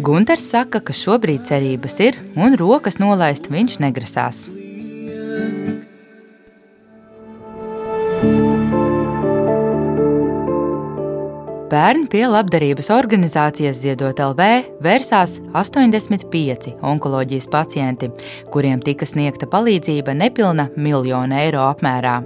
Gunārs 0.00 0.46
saka, 0.48 0.80
ka 0.80 0.94
šobrīd 0.96 1.44
cerības 1.44 1.98
ir 2.00 2.16
un 2.40 2.56
rokas 2.56 2.96
nolaist 2.96 3.50
viņš 3.52 3.76
negrasās. 3.84 4.46
Bērni 11.72 12.08
pie 12.12 12.24
labdarības 12.28 12.88
organizācijas 12.92 13.78
Ziedot 13.84 14.18
LV 14.20 14.48
vērsās 14.84 15.38
85 15.52 16.78
onkoloģijas 16.80 17.48
pacienti, 17.52 18.08
kuriem 18.52 18.80
tika 18.80 19.08
sniegta 19.08 19.48
palīdzība 19.52 20.16
nepilna 20.16 20.70
miljona 20.76 21.44
eiro 21.44 21.68
apmērā. 21.68 22.22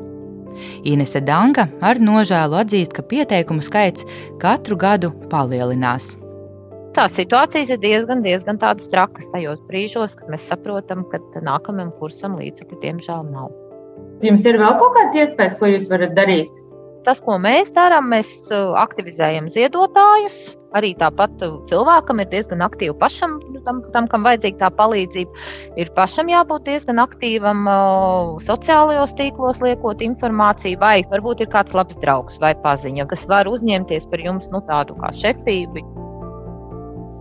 Inese 0.85 1.23
Danga 1.25 1.69
ar 1.85 2.01
nožēlu 2.03 2.61
atzīst, 2.63 2.95
ka 2.97 3.05
pieteikumu 3.07 3.65
skaits 3.65 4.07
katru 4.43 4.79
gadu 4.81 5.13
palielinās. 5.33 6.15
Tā 6.97 7.11
situācijas 7.13 7.75
ir 7.75 7.81
diezgan, 7.83 8.23
diezgan 8.25 8.57
trakas 8.57 9.29
tajos 9.33 9.61
brīžos, 9.69 10.15
kad 10.17 10.31
mēs 10.33 10.47
saprotam, 10.49 11.05
ka 11.11 11.21
nākamajam 11.45 11.93
kursam 11.99 12.39
līdzekļu 12.41 12.81
diemžēl 12.81 13.27
nav. 13.35 13.53
Jums 14.25 14.47
ir 14.49 14.57
vēl 14.57 14.79
kaut 14.81 14.95
kāds 14.97 15.19
iespējas, 15.21 15.59
ko 15.61 15.69
jūs 15.69 15.91
varat 15.93 16.15
darīt? 16.17 16.66
Tas, 17.07 17.21
ko 17.23 17.37
mēs 17.39 17.69
darām, 17.71 18.09
mēs 18.11 18.31
uh, 18.51 18.75
aktivizējam 18.83 19.47
ziedotājus. 19.55 20.39
Arī 20.77 20.91
tāpat 20.99 21.39
cilvēkam 21.71 22.19
ir 22.21 22.27
diezgan 22.33 22.65
aktīvi 22.67 22.97
pašam, 22.99 23.37
tam, 23.65 23.79
tam 23.95 24.09
kam 24.11 24.27
vajadzīga 24.27 24.59
tā 24.65 24.71
palīdzība. 24.77 25.45
Ir 25.81 25.93
pašam 25.97 26.29
jābūt 26.29 26.67
diezgan 26.67 26.99
aktīvam 27.01 27.63
uh, 27.71 28.43
sociālajos 28.49 29.15
tīklos, 29.17 29.63
liekot 29.63 30.03
informāciju, 30.05 30.81
vai 30.83 30.99
varbūt 31.13 31.47
ir 31.47 31.53
kāds 31.55 31.79
labs 31.79 31.97
draugs 32.03 32.43
vai 32.43 32.53
paziņa, 32.67 33.07
kas 33.15 33.23
var 33.31 33.49
uzņemties 33.49 34.11
par 34.11 34.27
jums 34.27 34.51
nu, 34.51 34.61
tādu 34.67 34.99
kā 34.99 35.15
šefību. 35.23 35.87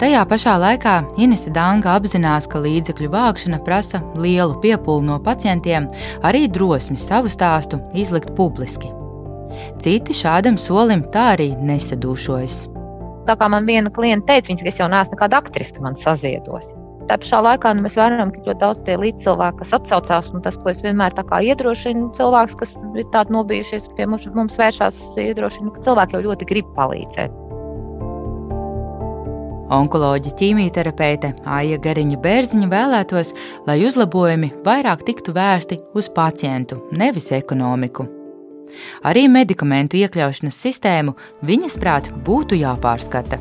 Tajā 0.01 0.25
pašā 0.27 0.57
laikā 0.59 0.97
Inese 1.23 1.53
Danga 1.55 1.93
apzinās, 1.95 2.49
ka 2.51 2.59
līdzekļu 2.65 3.13
vākšana 3.13 3.61
prasa 3.63 4.01
lielu 4.19 4.57
piepūli 4.65 5.07
no 5.07 5.21
pacientiem, 5.23 5.87
arī 6.25 6.49
drosmi 6.51 6.99
savu 6.99 7.31
stāstu 7.31 7.79
izlikt 7.95 8.35
publiski. 8.35 8.91
Citi 9.83 10.15
šādam 10.15 10.59
solim 10.61 11.03
tā 11.13 11.31
arī 11.35 11.51
nesadūšojas. 11.59 12.63
Tā 13.25 13.35
kā 13.39 13.49
man 13.49 13.65
viena 13.65 13.89
klienta 13.93 14.33
teica, 14.33 14.51
viņas, 14.51 14.65
ka 14.65 14.71
es 14.71 14.81
jau 14.81 14.89
neesmu 14.91 15.17
nekāda 15.17 15.39
aktrise, 15.41 15.77
man 15.81 15.97
saziedos. 16.03 16.65
Tā 17.05 17.19
pašā 17.21 17.37
laikā 17.45 17.75
nu, 17.77 17.83
mēs 17.85 17.97
vērojam, 17.97 18.31
ka 18.33 18.43
ļoti 18.47 18.61
daudz 18.61 18.83
tie 18.85 18.95
līdzcilvēki, 18.97 19.59
kas 19.61 19.73
atsaucās, 19.77 20.29
un 20.33 20.41
tas, 20.45 20.57
ko 20.61 20.71
es 20.71 20.81
vienmēr 20.81 21.13
iedrošinu, 21.13 22.11
cilvēks, 22.17 22.57
kas 22.61 22.73
ir 22.97 23.05
tādi 23.13 23.35
nobijušies 23.35 23.85
pie 23.97 24.09
mums, 24.09 24.25
mums 24.33 24.57
vēršās, 24.57 24.97
iedrošinu, 25.21 25.73
ka 25.75 25.85
cilvēki 25.85 26.17
jau 26.17 26.23
ļoti 26.29 26.49
grib 26.49 26.71
palīdzēt. 26.77 27.41
Onkoloģija 29.75 30.37
ķīmijterapeite 30.37 31.31
Aija 31.49 31.79
Gariņa 31.81 32.19
Bērziņa 32.21 32.69
vēlētos, 32.69 33.33
lai 33.65 33.79
uzlabojumi 33.85 34.51
vairāk 34.65 35.05
tiktu 35.05 35.33
vērsti 35.33 35.81
uz 35.97 36.09
pacientu, 36.13 36.83
nevis 36.93 37.31
ekonomiku. 37.33 38.05
Arī 39.05 39.27
medikamentu 39.31 39.99
iekļaušanas 39.99 40.57
sistēmu 40.65 41.15
viņas 41.45 41.77
prāt 41.81 42.09
būtu 42.25 42.57
jāpārskata. 42.59 43.39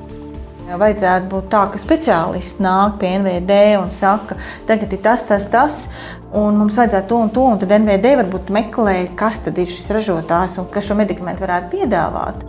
Vajadzētu 0.64 1.28
būt 1.28 1.50
tā, 1.52 1.66
ka 1.70 1.78
speciālisti 1.78 2.64
nāk 2.64 2.96
pie 3.00 3.10
NVD 3.18 3.58
un 3.82 3.90
saka, 3.92 4.38
tagad 4.68 4.94
ir 4.96 5.02
tas, 5.04 5.22
tas, 5.28 5.44
tas, 5.52 5.76
un 6.32 6.56
mums 6.56 6.78
vajadzētu 6.80 7.10
to 7.10 7.18
un 7.20 7.32
to. 7.36 7.44
Un 7.52 7.60
tad 7.60 7.74
NVD 7.76 8.14
varbūt 8.22 8.52
meklē, 8.54 8.96
kas 9.18 9.42
tad 9.44 9.60
ir 9.60 9.68
šis 9.70 9.92
ražotājs 9.94 10.56
un 10.62 10.70
kas 10.72 10.88
šo 10.88 10.96
medikamentu 10.98 11.44
varētu 11.44 11.70
piedāvāt. 11.76 12.46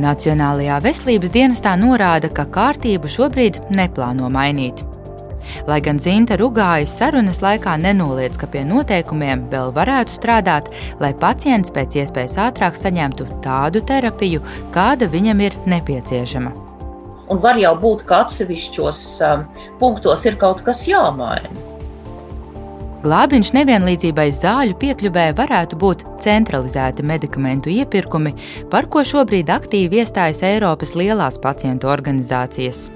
Nacionālajā 0.00 0.78
veselības 0.84 1.34
dienestā 1.34 1.74
norāda, 1.76 2.30
ka 2.32 2.46
kārtību 2.46 3.10
šobrīd 3.10 3.58
neplāno 3.74 4.30
mainīt. 4.32 4.84
Lai 5.68 5.80
gan 5.84 6.00
Zinta 6.02 6.38
Rugājas 6.40 6.96
sarunas 7.00 7.42
laikā 7.44 7.76
nenoliedz, 7.80 8.38
ka 8.40 8.48
pie 8.50 8.64
noteikumiem 8.68 9.46
vēl 9.52 9.72
varētu 9.76 10.16
strādāt, 10.16 10.70
lai 11.02 11.12
pacients 11.14 11.72
pēc 11.74 12.00
iespējas 12.02 12.38
ātrāk 12.48 12.78
saņemtu 12.78 13.28
tādu 13.44 13.84
terapiju, 13.86 14.44
kāda 14.74 15.10
viņam 15.10 15.46
ir 15.46 15.58
nepieciešama. 15.70 16.54
Un 17.30 17.38
var 17.38 17.58
jau 17.62 17.76
būt, 17.78 18.06
ka 18.08 18.24
atsevišķos 18.24 19.02
um, 19.22 19.44
punktos 19.78 20.26
ir 20.26 20.38
kaut 20.40 20.64
kas 20.66 20.82
jāmaina. 20.90 21.68
Glābiņš 23.00 23.54
nevienlīdzībai 23.56 24.26
zāļu 24.36 24.74
piekļuvē 24.82 25.30
varētu 25.38 25.78
būt 25.80 26.02
centralizēti 26.20 27.06
medikamentu 27.08 27.72
iepirkumi, 27.72 28.34
par 28.68 28.90
ko 28.92 29.06
šobrīd 29.06 29.48
aktīvi 29.54 30.02
iestājas 30.02 30.42
Eiropas 30.44 30.92
lielās 30.98 31.40
pacientu 31.40 31.88
organizācijas. 31.88 32.90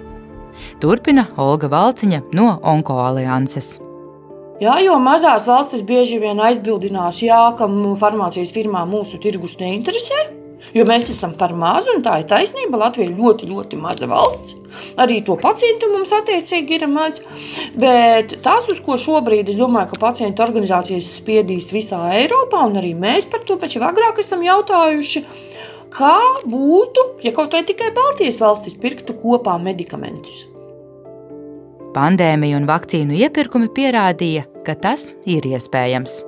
Turpina 0.82 1.26
Olga 1.40 1.70
Valciņa 1.72 2.22
no 2.36 2.54
Onko 2.62 3.00
alianses. 3.06 3.76
Jā, 4.62 4.76
jo 4.84 4.94
mazās 5.02 5.48
valstis 5.50 5.82
bieži 5.82 6.20
vien 6.22 6.38
aizbildinās, 6.38 7.18
jā, 7.26 7.40
ka 7.58 7.66
farmācijas 7.98 8.54
firmām 8.54 8.92
mūsu 8.94 9.18
tirgus 9.22 9.58
neinteresē. 9.58 10.22
Jo 10.72 10.86
mēs 10.88 11.10
esam 11.12 11.34
par 11.36 11.52
mazu, 11.58 11.92
un 11.92 12.02
tā 12.06 12.16
ir 12.22 12.28
taisnība. 12.30 12.78
Latvija 12.80 13.10
ir 13.10 13.18
ļoti, 13.18 13.48
ļoti 13.50 13.78
maza 13.78 14.08
valsts. 14.08 14.56
Arī 15.02 15.20
to 15.26 15.36
pacientu 15.38 15.90
mums 15.92 16.14
attiecīgi 16.16 16.78
ir 16.78 16.86
maz. 16.90 17.20
Bet 17.78 18.36
tas, 18.46 18.66
uz 18.72 18.80
ko 18.82 18.96
šobrīd 19.00 19.50
es 19.52 19.60
domāju, 19.60 19.92
ka 19.92 20.00
pacientu 20.06 20.42
organizācijas 20.46 21.12
spiedīs 21.20 21.70
visā 21.74 22.00
Eiropā, 22.16 22.64
un 22.70 22.80
arī 22.80 22.94
mēs 22.96 23.28
par 23.30 23.44
to 23.44 23.58
jau 23.60 23.84
agrāk 23.86 24.22
esam 24.22 24.42
jautājuši, 24.46 25.24
kā 25.94 26.16
būtu, 26.50 27.04
ja 27.24 27.32
kaut 27.34 27.54
vai 27.54 27.62
tikai 27.66 27.92
Baltijas 27.94 28.40
valstis 28.42 28.76
pirktu 28.80 29.16
kopā 29.20 29.56
medikamentus. 29.62 30.44
Pandēmija 31.94 32.58
un 32.58 32.66
vakcīnu 32.66 33.14
iepirkumi 33.22 33.70
pierādīja, 33.74 34.48
ka 34.66 34.74
tas 34.74 35.12
ir 35.30 35.46
iespējams. 35.46 36.22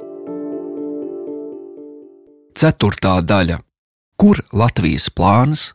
Ceturtā 2.57 3.19
daļa- 3.27 3.59
Kur 4.21 4.39
Latvijas 4.55 5.11
plāns? 5.11 5.73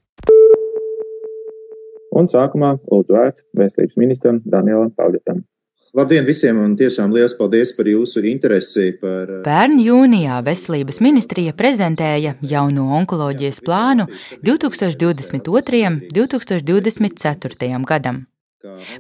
Un 2.12 2.28
sākumā 2.28 2.78
lūdzu 2.92 3.14
vērts 3.16 3.44
veselības 3.56 4.00
ministram 4.00 4.42
Danielam 4.46 4.90
Pauļatam. 4.96 5.44
Labdien 5.92 6.24
visiem 6.24 6.56
un 6.56 6.78
tiešām 6.80 7.12
liels 7.12 7.34
paldies 7.36 7.74
par 7.76 7.88
jūsu 7.92 8.22
interesi. 8.30 8.94
Par... 9.02 9.42
Pērn 9.44 9.76
jūnijā 9.84 10.38
Veselības 10.46 11.02
ministrija 11.04 11.52
prezentēja 11.58 12.38
jauno 12.48 12.86
onkoloģijas 13.02 13.60
plānu 13.66 14.06
2022. 14.48 15.82
un 15.90 16.00
2024. 16.16 17.82
gadam. 17.92 18.24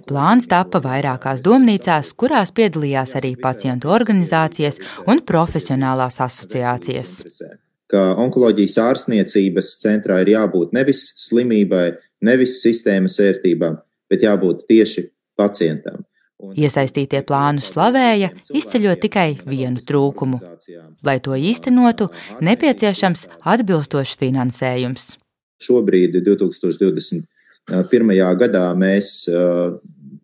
Plāns 0.09 0.49
tapa 0.51 0.81
vairākās 0.83 1.39
domnīcās, 1.45 2.11
kurās 2.17 2.51
piedalījās 2.59 3.15
arī 3.21 3.37
pacientu 3.39 3.93
organizācijas 3.93 4.81
un 5.07 5.23
profesionālās 5.23 6.19
asociācijas. 6.27 7.15
Ka 7.87 8.05
onkoloģijas 8.19 8.79
ārstniecības 8.83 9.77
centrā 9.79 10.19
ir 10.25 10.35
jābūt 10.35 10.75
nevis 10.75 11.07
slimībai, 11.29 11.87
nevis 12.27 12.59
sistēmas 12.65 13.19
vērtībām, 13.23 13.79
bet 14.11 14.27
jābūt 14.27 14.67
tieši 14.67 15.07
pacientam. 15.39 16.03
Iesaistītie 16.57 17.21
plānu 17.27 17.63
slavēja, 17.63 18.31
izceļot 18.57 19.01
tikai 19.05 19.27
vienu 19.45 19.83
trūkumu. 19.87 20.39
Lai 21.05 21.17
to 21.23 21.37
īstenotu, 21.37 22.09
nepieciešams 22.41 23.27
atbilstošs 23.53 24.17
finansējums. 24.19 25.11
Šobrīd, 25.61 26.17
2020 26.25 27.27
pirmajā 27.91 28.31
gadā 28.41 28.65
mēs 28.77 29.29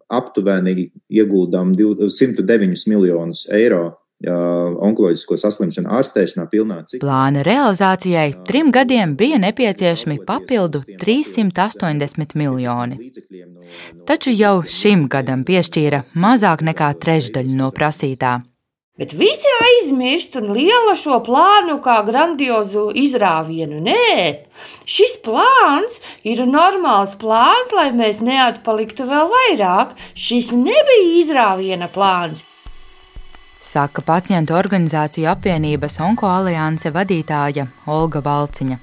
aptuveni 0.08 0.90
ieguldām 1.12 1.76
109 1.78 2.88
miljonus 2.90 3.46
eiro 3.54 3.98
onkoloģisko 4.26 5.38
saslimšanu 5.38 5.92
ārstēšanā 5.94 6.48
pilnā 6.50 6.80
ciklā. 6.90 7.04
Plāna 7.04 7.44
realizācijai 7.46 8.32
trim 8.48 8.72
gadiem 8.74 9.14
bija 9.16 9.38
nepieciešami 9.38 10.24
papildu 10.26 10.82
380 10.98 12.34
miljoni. 12.36 13.12
Taču 14.10 14.34
jau 14.34 14.64
šim 14.66 15.08
gadam 15.08 15.46
piešķīra 15.46 16.02
mazāk 16.16 16.66
nekā 16.66 16.94
trešdaļu 16.98 17.58
no 17.62 17.70
prasītā. 17.72 18.40
Bet 18.98 19.14
visi 19.14 19.50
aizmirst 19.62 20.40
un 20.40 20.50
liela 20.58 20.96
šo 20.98 21.20
plānu 21.22 21.76
kā 21.86 22.00
grandiozu 22.08 22.88
izrāvienu. 22.98 23.78
Nē, 23.86 24.48
šis 24.90 25.20
plāns 25.22 26.02
ir 26.26 26.42
normāls 26.50 27.14
plāns, 27.22 27.70
lai 27.78 27.92
mēs 27.94 28.24
neatpaliktu 28.26 29.06
vēl 29.06 29.30
vairāk. 29.36 29.94
Šis 30.18 30.50
nebija 30.58 31.14
izrāviena 31.22 31.94
plāns. 31.94 32.42
Saka 33.68 34.00
pacientu 34.00 34.56
organizāciju 34.56 35.28
apvienības 35.28 35.98
Onko 36.06 36.30
alianse 36.32 36.88
vadītāja 36.96 37.66
Olga 37.92 38.22
Valciņa. 38.24 38.78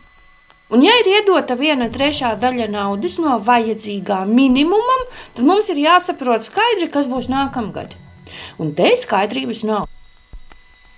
Un, 0.74 0.82
ja 0.84 0.92
ir 1.00 1.08
iedota 1.08 1.56
viena 1.56 1.86
trešā 1.92 2.34
daļa 2.42 2.66
naudas 2.72 3.14
no 3.22 3.38
vajadzīgā 3.46 4.18
minimumam, 4.28 5.06
tad 5.36 5.48
mums 5.48 5.70
ir 5.72 5.80
jāsaprot 5.80 6.44
skaidri, 6.44 6.90
kas 6.92 7.08
būs 7.08 7.30
nākamgad. 7.32 7.96
Un 8.60 8.74
te 8.76 8.90
skaidrības 9.00 9.64
nav. 9.70 9.88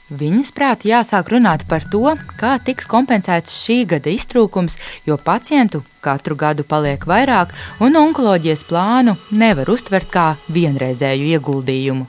Viņas 0.06 0.52
prāt 0.54 0.86
jāsāk 0.86 1.30
runāt 1.34 1.64
par 1.70 1.86
to, 1.90 2.14
kā 2.42 2.56
tiks 2.66 2.90
kompensēts 2.90 3.54
šī 3.62 3.80
gada 3.94 4.10
iztrūkums, 4.10 4.78
jo 5.06 5.18
pacientu 5.18 5.84
katru 6.02 6.38
gadu 6.38 6.66
paliek 6.66 7.06
vairāk, 7.06 7.54
un 7.82 7.98
onkoloģijas 8.02 8.66
plānu 8.66 9.14
nevar 9.30 9.70
uztvert 9.70 10.10
kā 10.10 10.28
vienreizēju 10.50 11.34
ieguldījumu. 11.38 12.06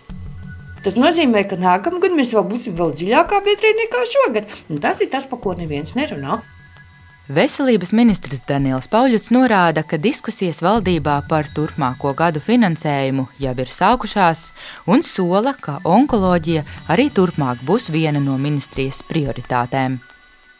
Tas 0.87 0.95
nozīmē, 0.95 1.41
ka 1.43 1.57
nākamgad 1.59 2.13
mēs 2.15 2.29
vēl 2.31 2.45
būsim 2.47 2.75
vēl 2.79 2.93
dziļākā 2.95 3.41
biedrē 3.43 3.73
nekā 3.75 4.03
šogad. 4.07 4.53
Un 4.71 4.77
tas 4.79 5.01
ir 5.03 5.09
tas, 5.11 5.25
par 5.27 5.41
ko 5.43 5.51
neviens 5.59 5.97
nerunā. 5.99 6.37
Veselības 7.27 7.91
ministrs 7.91 8.45
Daniels 8.47 8.87
Pauļuts 8.87 9.33
norāda, 9.35 9.83
ka 9.83 9.99
diskusijas 9.99 10.61
valdībā 10.63 11.17
par 11.27 11.49
turpmāko 11.51 12.13
gadu 12.15 12.39
finansējumu 12.39 13.27
jau 13.43 13.53
ir 13.65 13.73
sākušās, 13.73 14.45
un 14.87 15.03
sola, 15.03 15.51
ka 15.59 15.81
onkoloģija 15.83 16.63
arī 16.95 17.09
turpmāk 17.11 17.67
būs 17.67 17.91
viena 17.91 18.23
no 18.23 18.39
ministrijas 18.39 19.03
prioritātēm. 19.11 19.99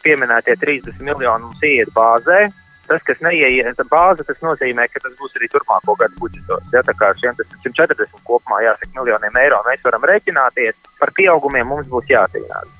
pieminētie 0.04 0.60
30 0.60 1.00
miljoni 1.00 1.48
mums 1.48 1.64
iet 1.64 1.88
bāzē. 1.96 2.50
Tas, 2.88 3.02
kas 3.04 3.20
neieiet 3.20 3.82
bāzi, 3.92 4.24
tas 4.24 4.40
nozīmē, 4.40 4.86
ka 4.88 5.02
tas 5.04 5.12
būs 5.20 5.36
arī 5.36 5.50
turpmāko 5.52 5.96
gadu 6.00 6.16
budžetos. 6.22 6.64
Ja, 6.72 6.80
tā 6.86 6.94
kā 6.96 7.12
šiem 7.20 7.36
140 7.36 8.24
kopumā 8.24 8.62
jāsaka 8.64 8.94
miljoniem 8.96 9.36
eiro 9.44 9.60
mēs 9.68 9.84
varam 9.84 10.08
rēķināties, 10.08 10.78
par 11.00 11.12
pieaugumiem 11.18 11.68
mums 11.68 11.90
būs 11.92 12.08
jācīnās. 12.08 12.74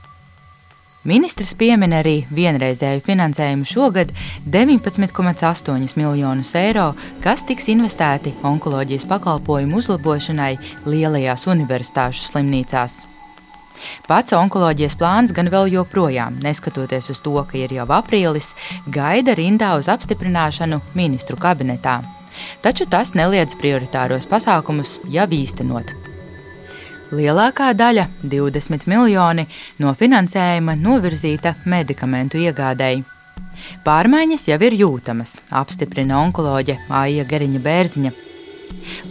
Ministrs 1.08 1.54
piemin 1.56 1.94
arī 1.94 2.16
vienreizēju 2.34 3.04
finansējumu 3.06 3.68
šogad 3.68 4.10
19,8 4.50 5.94
miljonus 5.96 6.50
eiro, 6.58 6.90
kas 7.24 7.44
tiks 7.48 7.68
investēti 7.72 8.34
onkoloģijas 8.44 9.06
pakalpojumu 9.08 9.78
uzlabošanai 9.78 10.56
lielajās 10.88 11.46
universitāšu 11.48 12.32
slimnīcās. 12.32 13.04
Pats 14.08 14.34
onkoloģijas 14.36 14.96
plāns 14.98 15.34
gan 15.36 15.50
vēl 15.52 15.72
joprojām, 15.72 16.38
neskatoties 16.44 17.10
uz 17.14 17.22
to, 17.24 17.34
ka 17.48 17.58
ir 17.58 17.74
jau 17.76 17.86
aprīlis, 17.98 18.54
gaida 18.86 19.36
rindā 19.38 19.74
uz 19.78 19.88
apstiprināšanu 19.92 20.80
ministru 20.98 21.38
kabinetā. 21.40 22.00
Taču 22.62 22.86
tas 22.90 23.14
neliedz 23.18 23.56
prioritāros 23.58 24.28
pasākumus 24.30 24.98
jau 25.10 25.26
īstenot. 25.26 25.94
Lielākā 27.08 27.70
daļa, 27.72 28.04
20 28.22 28.84
miljoni, 28.90 29.46
no 29.80 29.94
finansējuma 29.96 30.74
novirzīta 30.76 31.54
medikamentu 31.64 32.40
iegādēji. 32.42 33.04
Pārmaiņas 33.84 34.44
jau 34.50 34.58
ir 34.68 34.76
jūtamas, 34.76 35.38
apstiprina 35.48 36.20
onkoloģe 36.20 36.78
Aija 37.00 37.24
Gariņa 37.28 37.62
Bērziņa. 37.64 38.12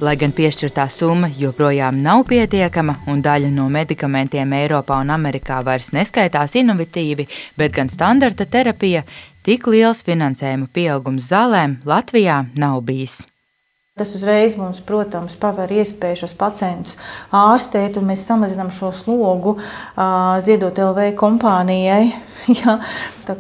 Lai 0.01 0.15
gan 0.19 0.33
piešķirtā 0.35 0.87
summa 0.93 1.29
joprojām 1.39 2.01
nav 2.01 2.25
pietiekama 2.29 2.99
un 3.11 3.21
daļa 3.25 3.53
no 3.53 3.69
medikamentiem 3.73 4.57
Eiropā 4.59 4.99
un 5.03 5.13
Amerikā 5.15 5.61
vairs 5.65 5.93
neskaitās 5.95 6.57
inovatīvi, 6.59 7.27
bet 7.57 7.77
gan 7.77 7.89
standarta 7.93 8.45
terapija, 8.45 9.05
tik 9.47 9.69
liels 9.71 10.03
finansējuma 10.07 10.69
pieaugums 10.73 11.31
zālēm 11.31 11.81
Latvijā 11.87 12.43
nav 12.55 12.83
bijis. 12.87 13.23
Tas 13.97 14.11
uzreiz 14.13 14.53
mums, 14.53 14.77
protams, 14.85 15.33
paver 15.41 15.71
iespēju 15.73 16.19
šos 16.19 16.33
pacientus 16.37 16.99
ārstēt, 17.33 17.97
un 17.97 18.05
mēs 18.11 18.27
samazinām 18.29 18.69
šo 18.69 18.91
slogu 18.93 19.55
ziedot 20.45 20.77
LV 20.89 21.11
kompānijai. 21.19 22.05
Ja, 22.47 22.77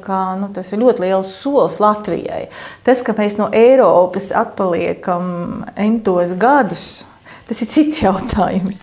kā, 0.03 0.17
nu, 0.35 0.49
tas 0.51 0.73
ir 0.73 0.81
ļoti 0.81 1.05
liels 1.05 1.29
solis 1.39 1.77
Latvijai. 1.79 2.49
Tas, 2.83 2.99
ka 3.05 3.13
mēs 3.15 3.37
no 3.39 3.47
Eiropas 3.55 4.33
atpaliekam 4.35 5.61
entos 5.79 6.33
gadus, 6.35 7.05
tas 7.47 7.63
ir 7.63 7.71
cits 7.71 8.01
jautājums. 8.03 8.81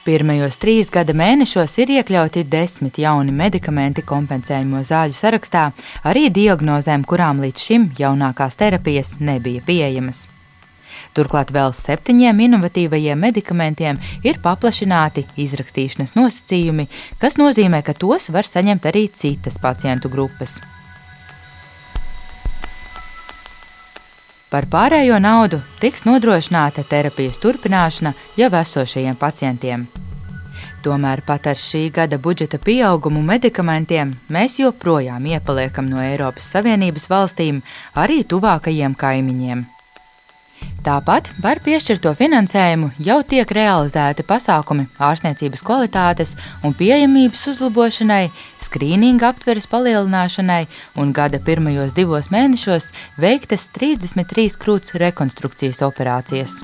Pirmajos 0.00 0.56
trīs 0.56 0.88
gada 0.88 1.12
mēnešos 1.12 1.74
ir 1.82 1.90
iekļauti 1.98 2.46
desmit 2.48 2.96
jauni 3.02 3.34
medikamenti 3.36 4.00
kompensējumu 4.00 4.80
zāļu 4.88 5.14
sarakstā, 5.18 5.68
arī 6.08 6.30
diagnozēm, 6.32 7.04
kurām 7.04 7.44
līdz 7.44 7.68
šim 7.68 7.88
jaunākās 8.00 8.56
terapijas 8.56 9.18
nebija 9.20 9.60
pieejamas. 9.66 10.29
Turklāt 11.14 11.50
vēl 11.50 11.72
septiņiem 11.74 12.42
inovatīvajiem 12.46 13.18
medikamentiem 13.18 13.98
ir 14.22 14.38
paplašināti 14.42 15.26
izrakstīšanas 15.42 16.14
nosacījumi, 16.14 16.86
kas 17.18 17.38
nozīmē, 17.40 17.82
ka 17.82 17.96
tos 17.98 18.30
var 18.30 18.46
saņemt 18.46 18.86
arī 18.86 19.08
citas 19.10 19.58
pacientu 19.58 20.12
grupas. 20.12 20.60
Par 24.50 24.66
pārējo 24.66 25.18
naudu 25.22 25.60
tiks 25.82 26.02
nodrošināta 26.06 26.82
terapijas 26.90 27.38
turpināšana 27.42 28.14
jau 28.38 28.50
esošajiem 28.60 29.18
pacientiem. 29.18 29.84
Tomēr 30.82 31.20
pat 31.26 31.46
ar 31.52 31.58
šī 31.60 31.84
gada 31.94 32.18
budžeta 32.18 32.58
pieaugumu 32.58 33.20
medikamentiem 33.22 34.14
mēs 34.32 34.56
joprojām 34.62 35.26
iepaliekam 35.28 35.90
no 35.90 36.00
Eiropas 36.02 36.48
Savienības 36.54 37.06
valstīm, 37.12 37.60
arī 37.94 38.22
tuvākajiem 38.24 38.96
kaimiņiem. 38.98 39.66
Tāpat 40.80 41.26
par 41.44 41.58
piešķirto 41.60 42.14
finansējumu 42.16 42.86
jau 43.04 43.18
tiek 43.28 43.50
realizēti 43.52 44.24
pasākumi 44.24 44.86
ārstniecības 44.96 45.60
kvalitātes 45.66 46.32
un 46.64 46.72
pieejamības 46.78 47.42
uzlabošanai, 47.52 48.30
skrīninga 48.64 49.28
aptveres 49.28 49.68
palielināšanai 49.68 50.62
un 51.02 51.12
gada 51.12 51.42
pirmajos 51.44 51.92
divos 51.96 52.30
mēnešos 52.32 52.94
veiktas 53.20 53.68
33 53.76 54.56
krūts 54.62 54.96
rekonstrukcijas 55.04 55.82
operācijas. 55.84 56.62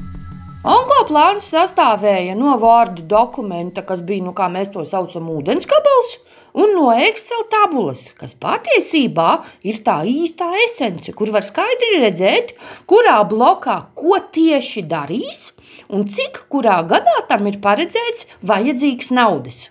Onkoplāns 0.67 1.53
sastāvēja 1.53 2.33
no 2.35 2.57
vārdu 2.59 3.05
dokumenta, 3.07 3.85
kas 3.87 4.01
bija, 4.01 4.25
nu, 4.25 4.33
kā 4.35 4.49
mēs 4.51 4.73
to 4.73 4.83
saucam, 4.89 5.29
ūdenskapels, 5.37 6.17
un 6.57 6.73
no 6.77 6.89
Excel 7.09 7.45
tabulas, 7.53 8.03
kas 8.21 8.33
patiesībā 8.41 9.31
ir 9.69 9.83
tā 9.87 9.99
īstā 10.09 10.49
esence, 10.65 11.13
kur 11.17 11.31
var 11.35 11.45
skaidri 11.45 12.01
redzēt, 12.03 12.55
kurā 12.91 13.19
blokā 13.29 13.77
ko 13.99 14.19
tieši 14.37 14.87
darīs 14.91 15.51
un 15.93 16.07
cik 16.09 16.47
kurā 16.53 16.81
gadā 16.89 17.17
tam 17.31 17.49
ir 17.51 17.61
paredzēts 17.65 18.29
vajadzīgs 18.51 19.13
naudas. 19.15 19.67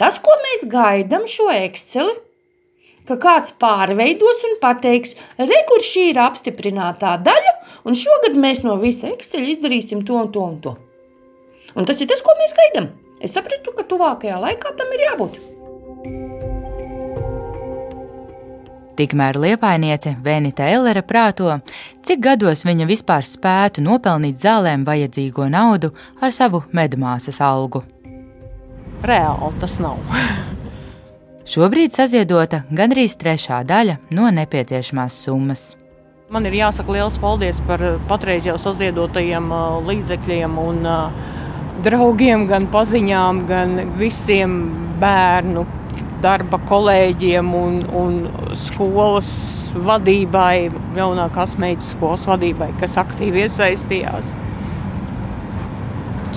Tas, 0.00 0.18
ko 0.22 0.34
mēs 0.44 0.66
gaidām 0.70 1.26
šo 1.30 1.48
Exceli, 1.54 2.14
ka 3.08 3.16
kāds 3.20 3.54
pārveidos 3.62 4.44
un 4.48 4.56
pateiks, 4.62 5.16
re, 5.38 5.60
kur 5.68 5.82
šī 5.84 6.10
ir 6.12 6.20
apstiprinātā 6.22 7.16
daļa, 7.26 7.54
un 7.88 7.98
šogad 7.98 8.38
mēs 8.38 8.62
no 8.66 8.76
visa 8.82 9.10
Excel 9.14 9.48
izdarīsim 9.54 10.04
to 10.06 10.18
un 10.20 10.32
to 10.34 10.44
un 10.46 10.58
to. 10.64 10.76
Un 11.76 11.86
tas 11.86 12.02
ir 12.02 12.10
tas, 12.10 12.22
ko 12.26 12.34
mēs 12.38 12.56
gaidām. 12.58 12.90
Es 13.20 13.36
sapratu, 13.36 13.74
ka 13.76 13.86
tuvākajā 13.86 14.40
laikā 14.42 14.74
tam 14.78 14.92
ir 14.96 15.06
jābūt. 15.10 15.49
Tikmēr 19.00 19.38
liepainiece 19.40 20.10
Venita 20.20 20.66
Ellere 20.68 21.00
prāto, 21.00 21.54
cik 22.04 22.18
gados 22.20 22.66
viņa 22.68 22.84
vispār 22.84 23.24
spētu 23.24 23.80
nopelnīt 23.80 24.36
zālēm 24.42 24.82
vajadzīgo 24.84 25.46
naudu 25.48 25.88
ar 26.20 26.34
savu 26.36 26.60
medmāsas 26.76 27.40
algu. 27.40 27.80
Reāli 29.00 29.48
tas 29.62 29.78
nav. 29.80 29.96
Šobrīd 31.54 31.96
saziedota 31.96 32.66
gandrīz 32.68 33.16
trešā 33.16 33.62
daļa 33.64 33.96
no 34.12 34.28
nepieciešamās 34.36 35.16
summas. 35.24 35.64
Man 36.28 36.44
ir 36.44 36.60
jāsaka 36.60 36.98
liels 36.98 37.16
paldies 37.24 37.64
par 37.64 37.80
patreiz 38.04 38.52
jau 38.52 38.60
saziedotajiem 38.60 39.48
līdzekļiem 39.88 40.60
un 40.60 40.84
draugiem, 41.88 42.44
gan 42.52 42.68
paziņām, 42.68 43.46
gan 43.48 43.78
visiem 43.96 44.60
bērnu 45.00 45.64
darba 46.22 46.60
kolēģiem 46.68 47.54
un, 47.56 47.80
un 47.96 48.18
skolas 48.58 49.30
vadībai, 49.74 50.70
jaunākās 50.98 51.56
meitas 51.60 51.92
skolas 51.94 52.26
vadībai, 52.28 52.70
kas 52.80 52.98
aktīvi 53.00 53.46
iesaistījās 53.46 54.34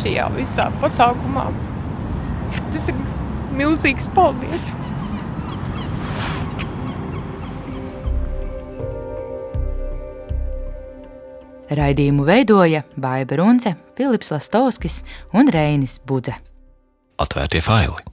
šajā 0.04 0.30
visā 0.36 0.70
pasākumā. 0.82 1.50
Tas 2.74 2.90
ir 2.92 3.04
milzīgs 3.58 4.10
paldies! 4.16 4.74
Raidījumu 11.74 12.26
veidoja 12.28 12.84
Baiva 13.02 13.40
Runce, 13.40 13.74
Filips 13.98 14.30
Lastovskis 14.34 15.02
un 15.34 15.50
Reinis 15.50 15.98
Budze. 16.06 16.36
Atvērtie 17.18 17.64
faili! 17.66 18.13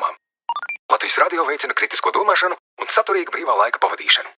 Latvijas 1.11 1.27
radio 1.27 1.43
veicina 1.43 1.73
kritisko 1.75 2.11
domāšanu 2.15 2.55
un 2.79 2.87
saturīgu 2.87 3.33
brīvā 3.35 3.51
laika 3.59 3.81
pavadīšanu. 3.83 4.29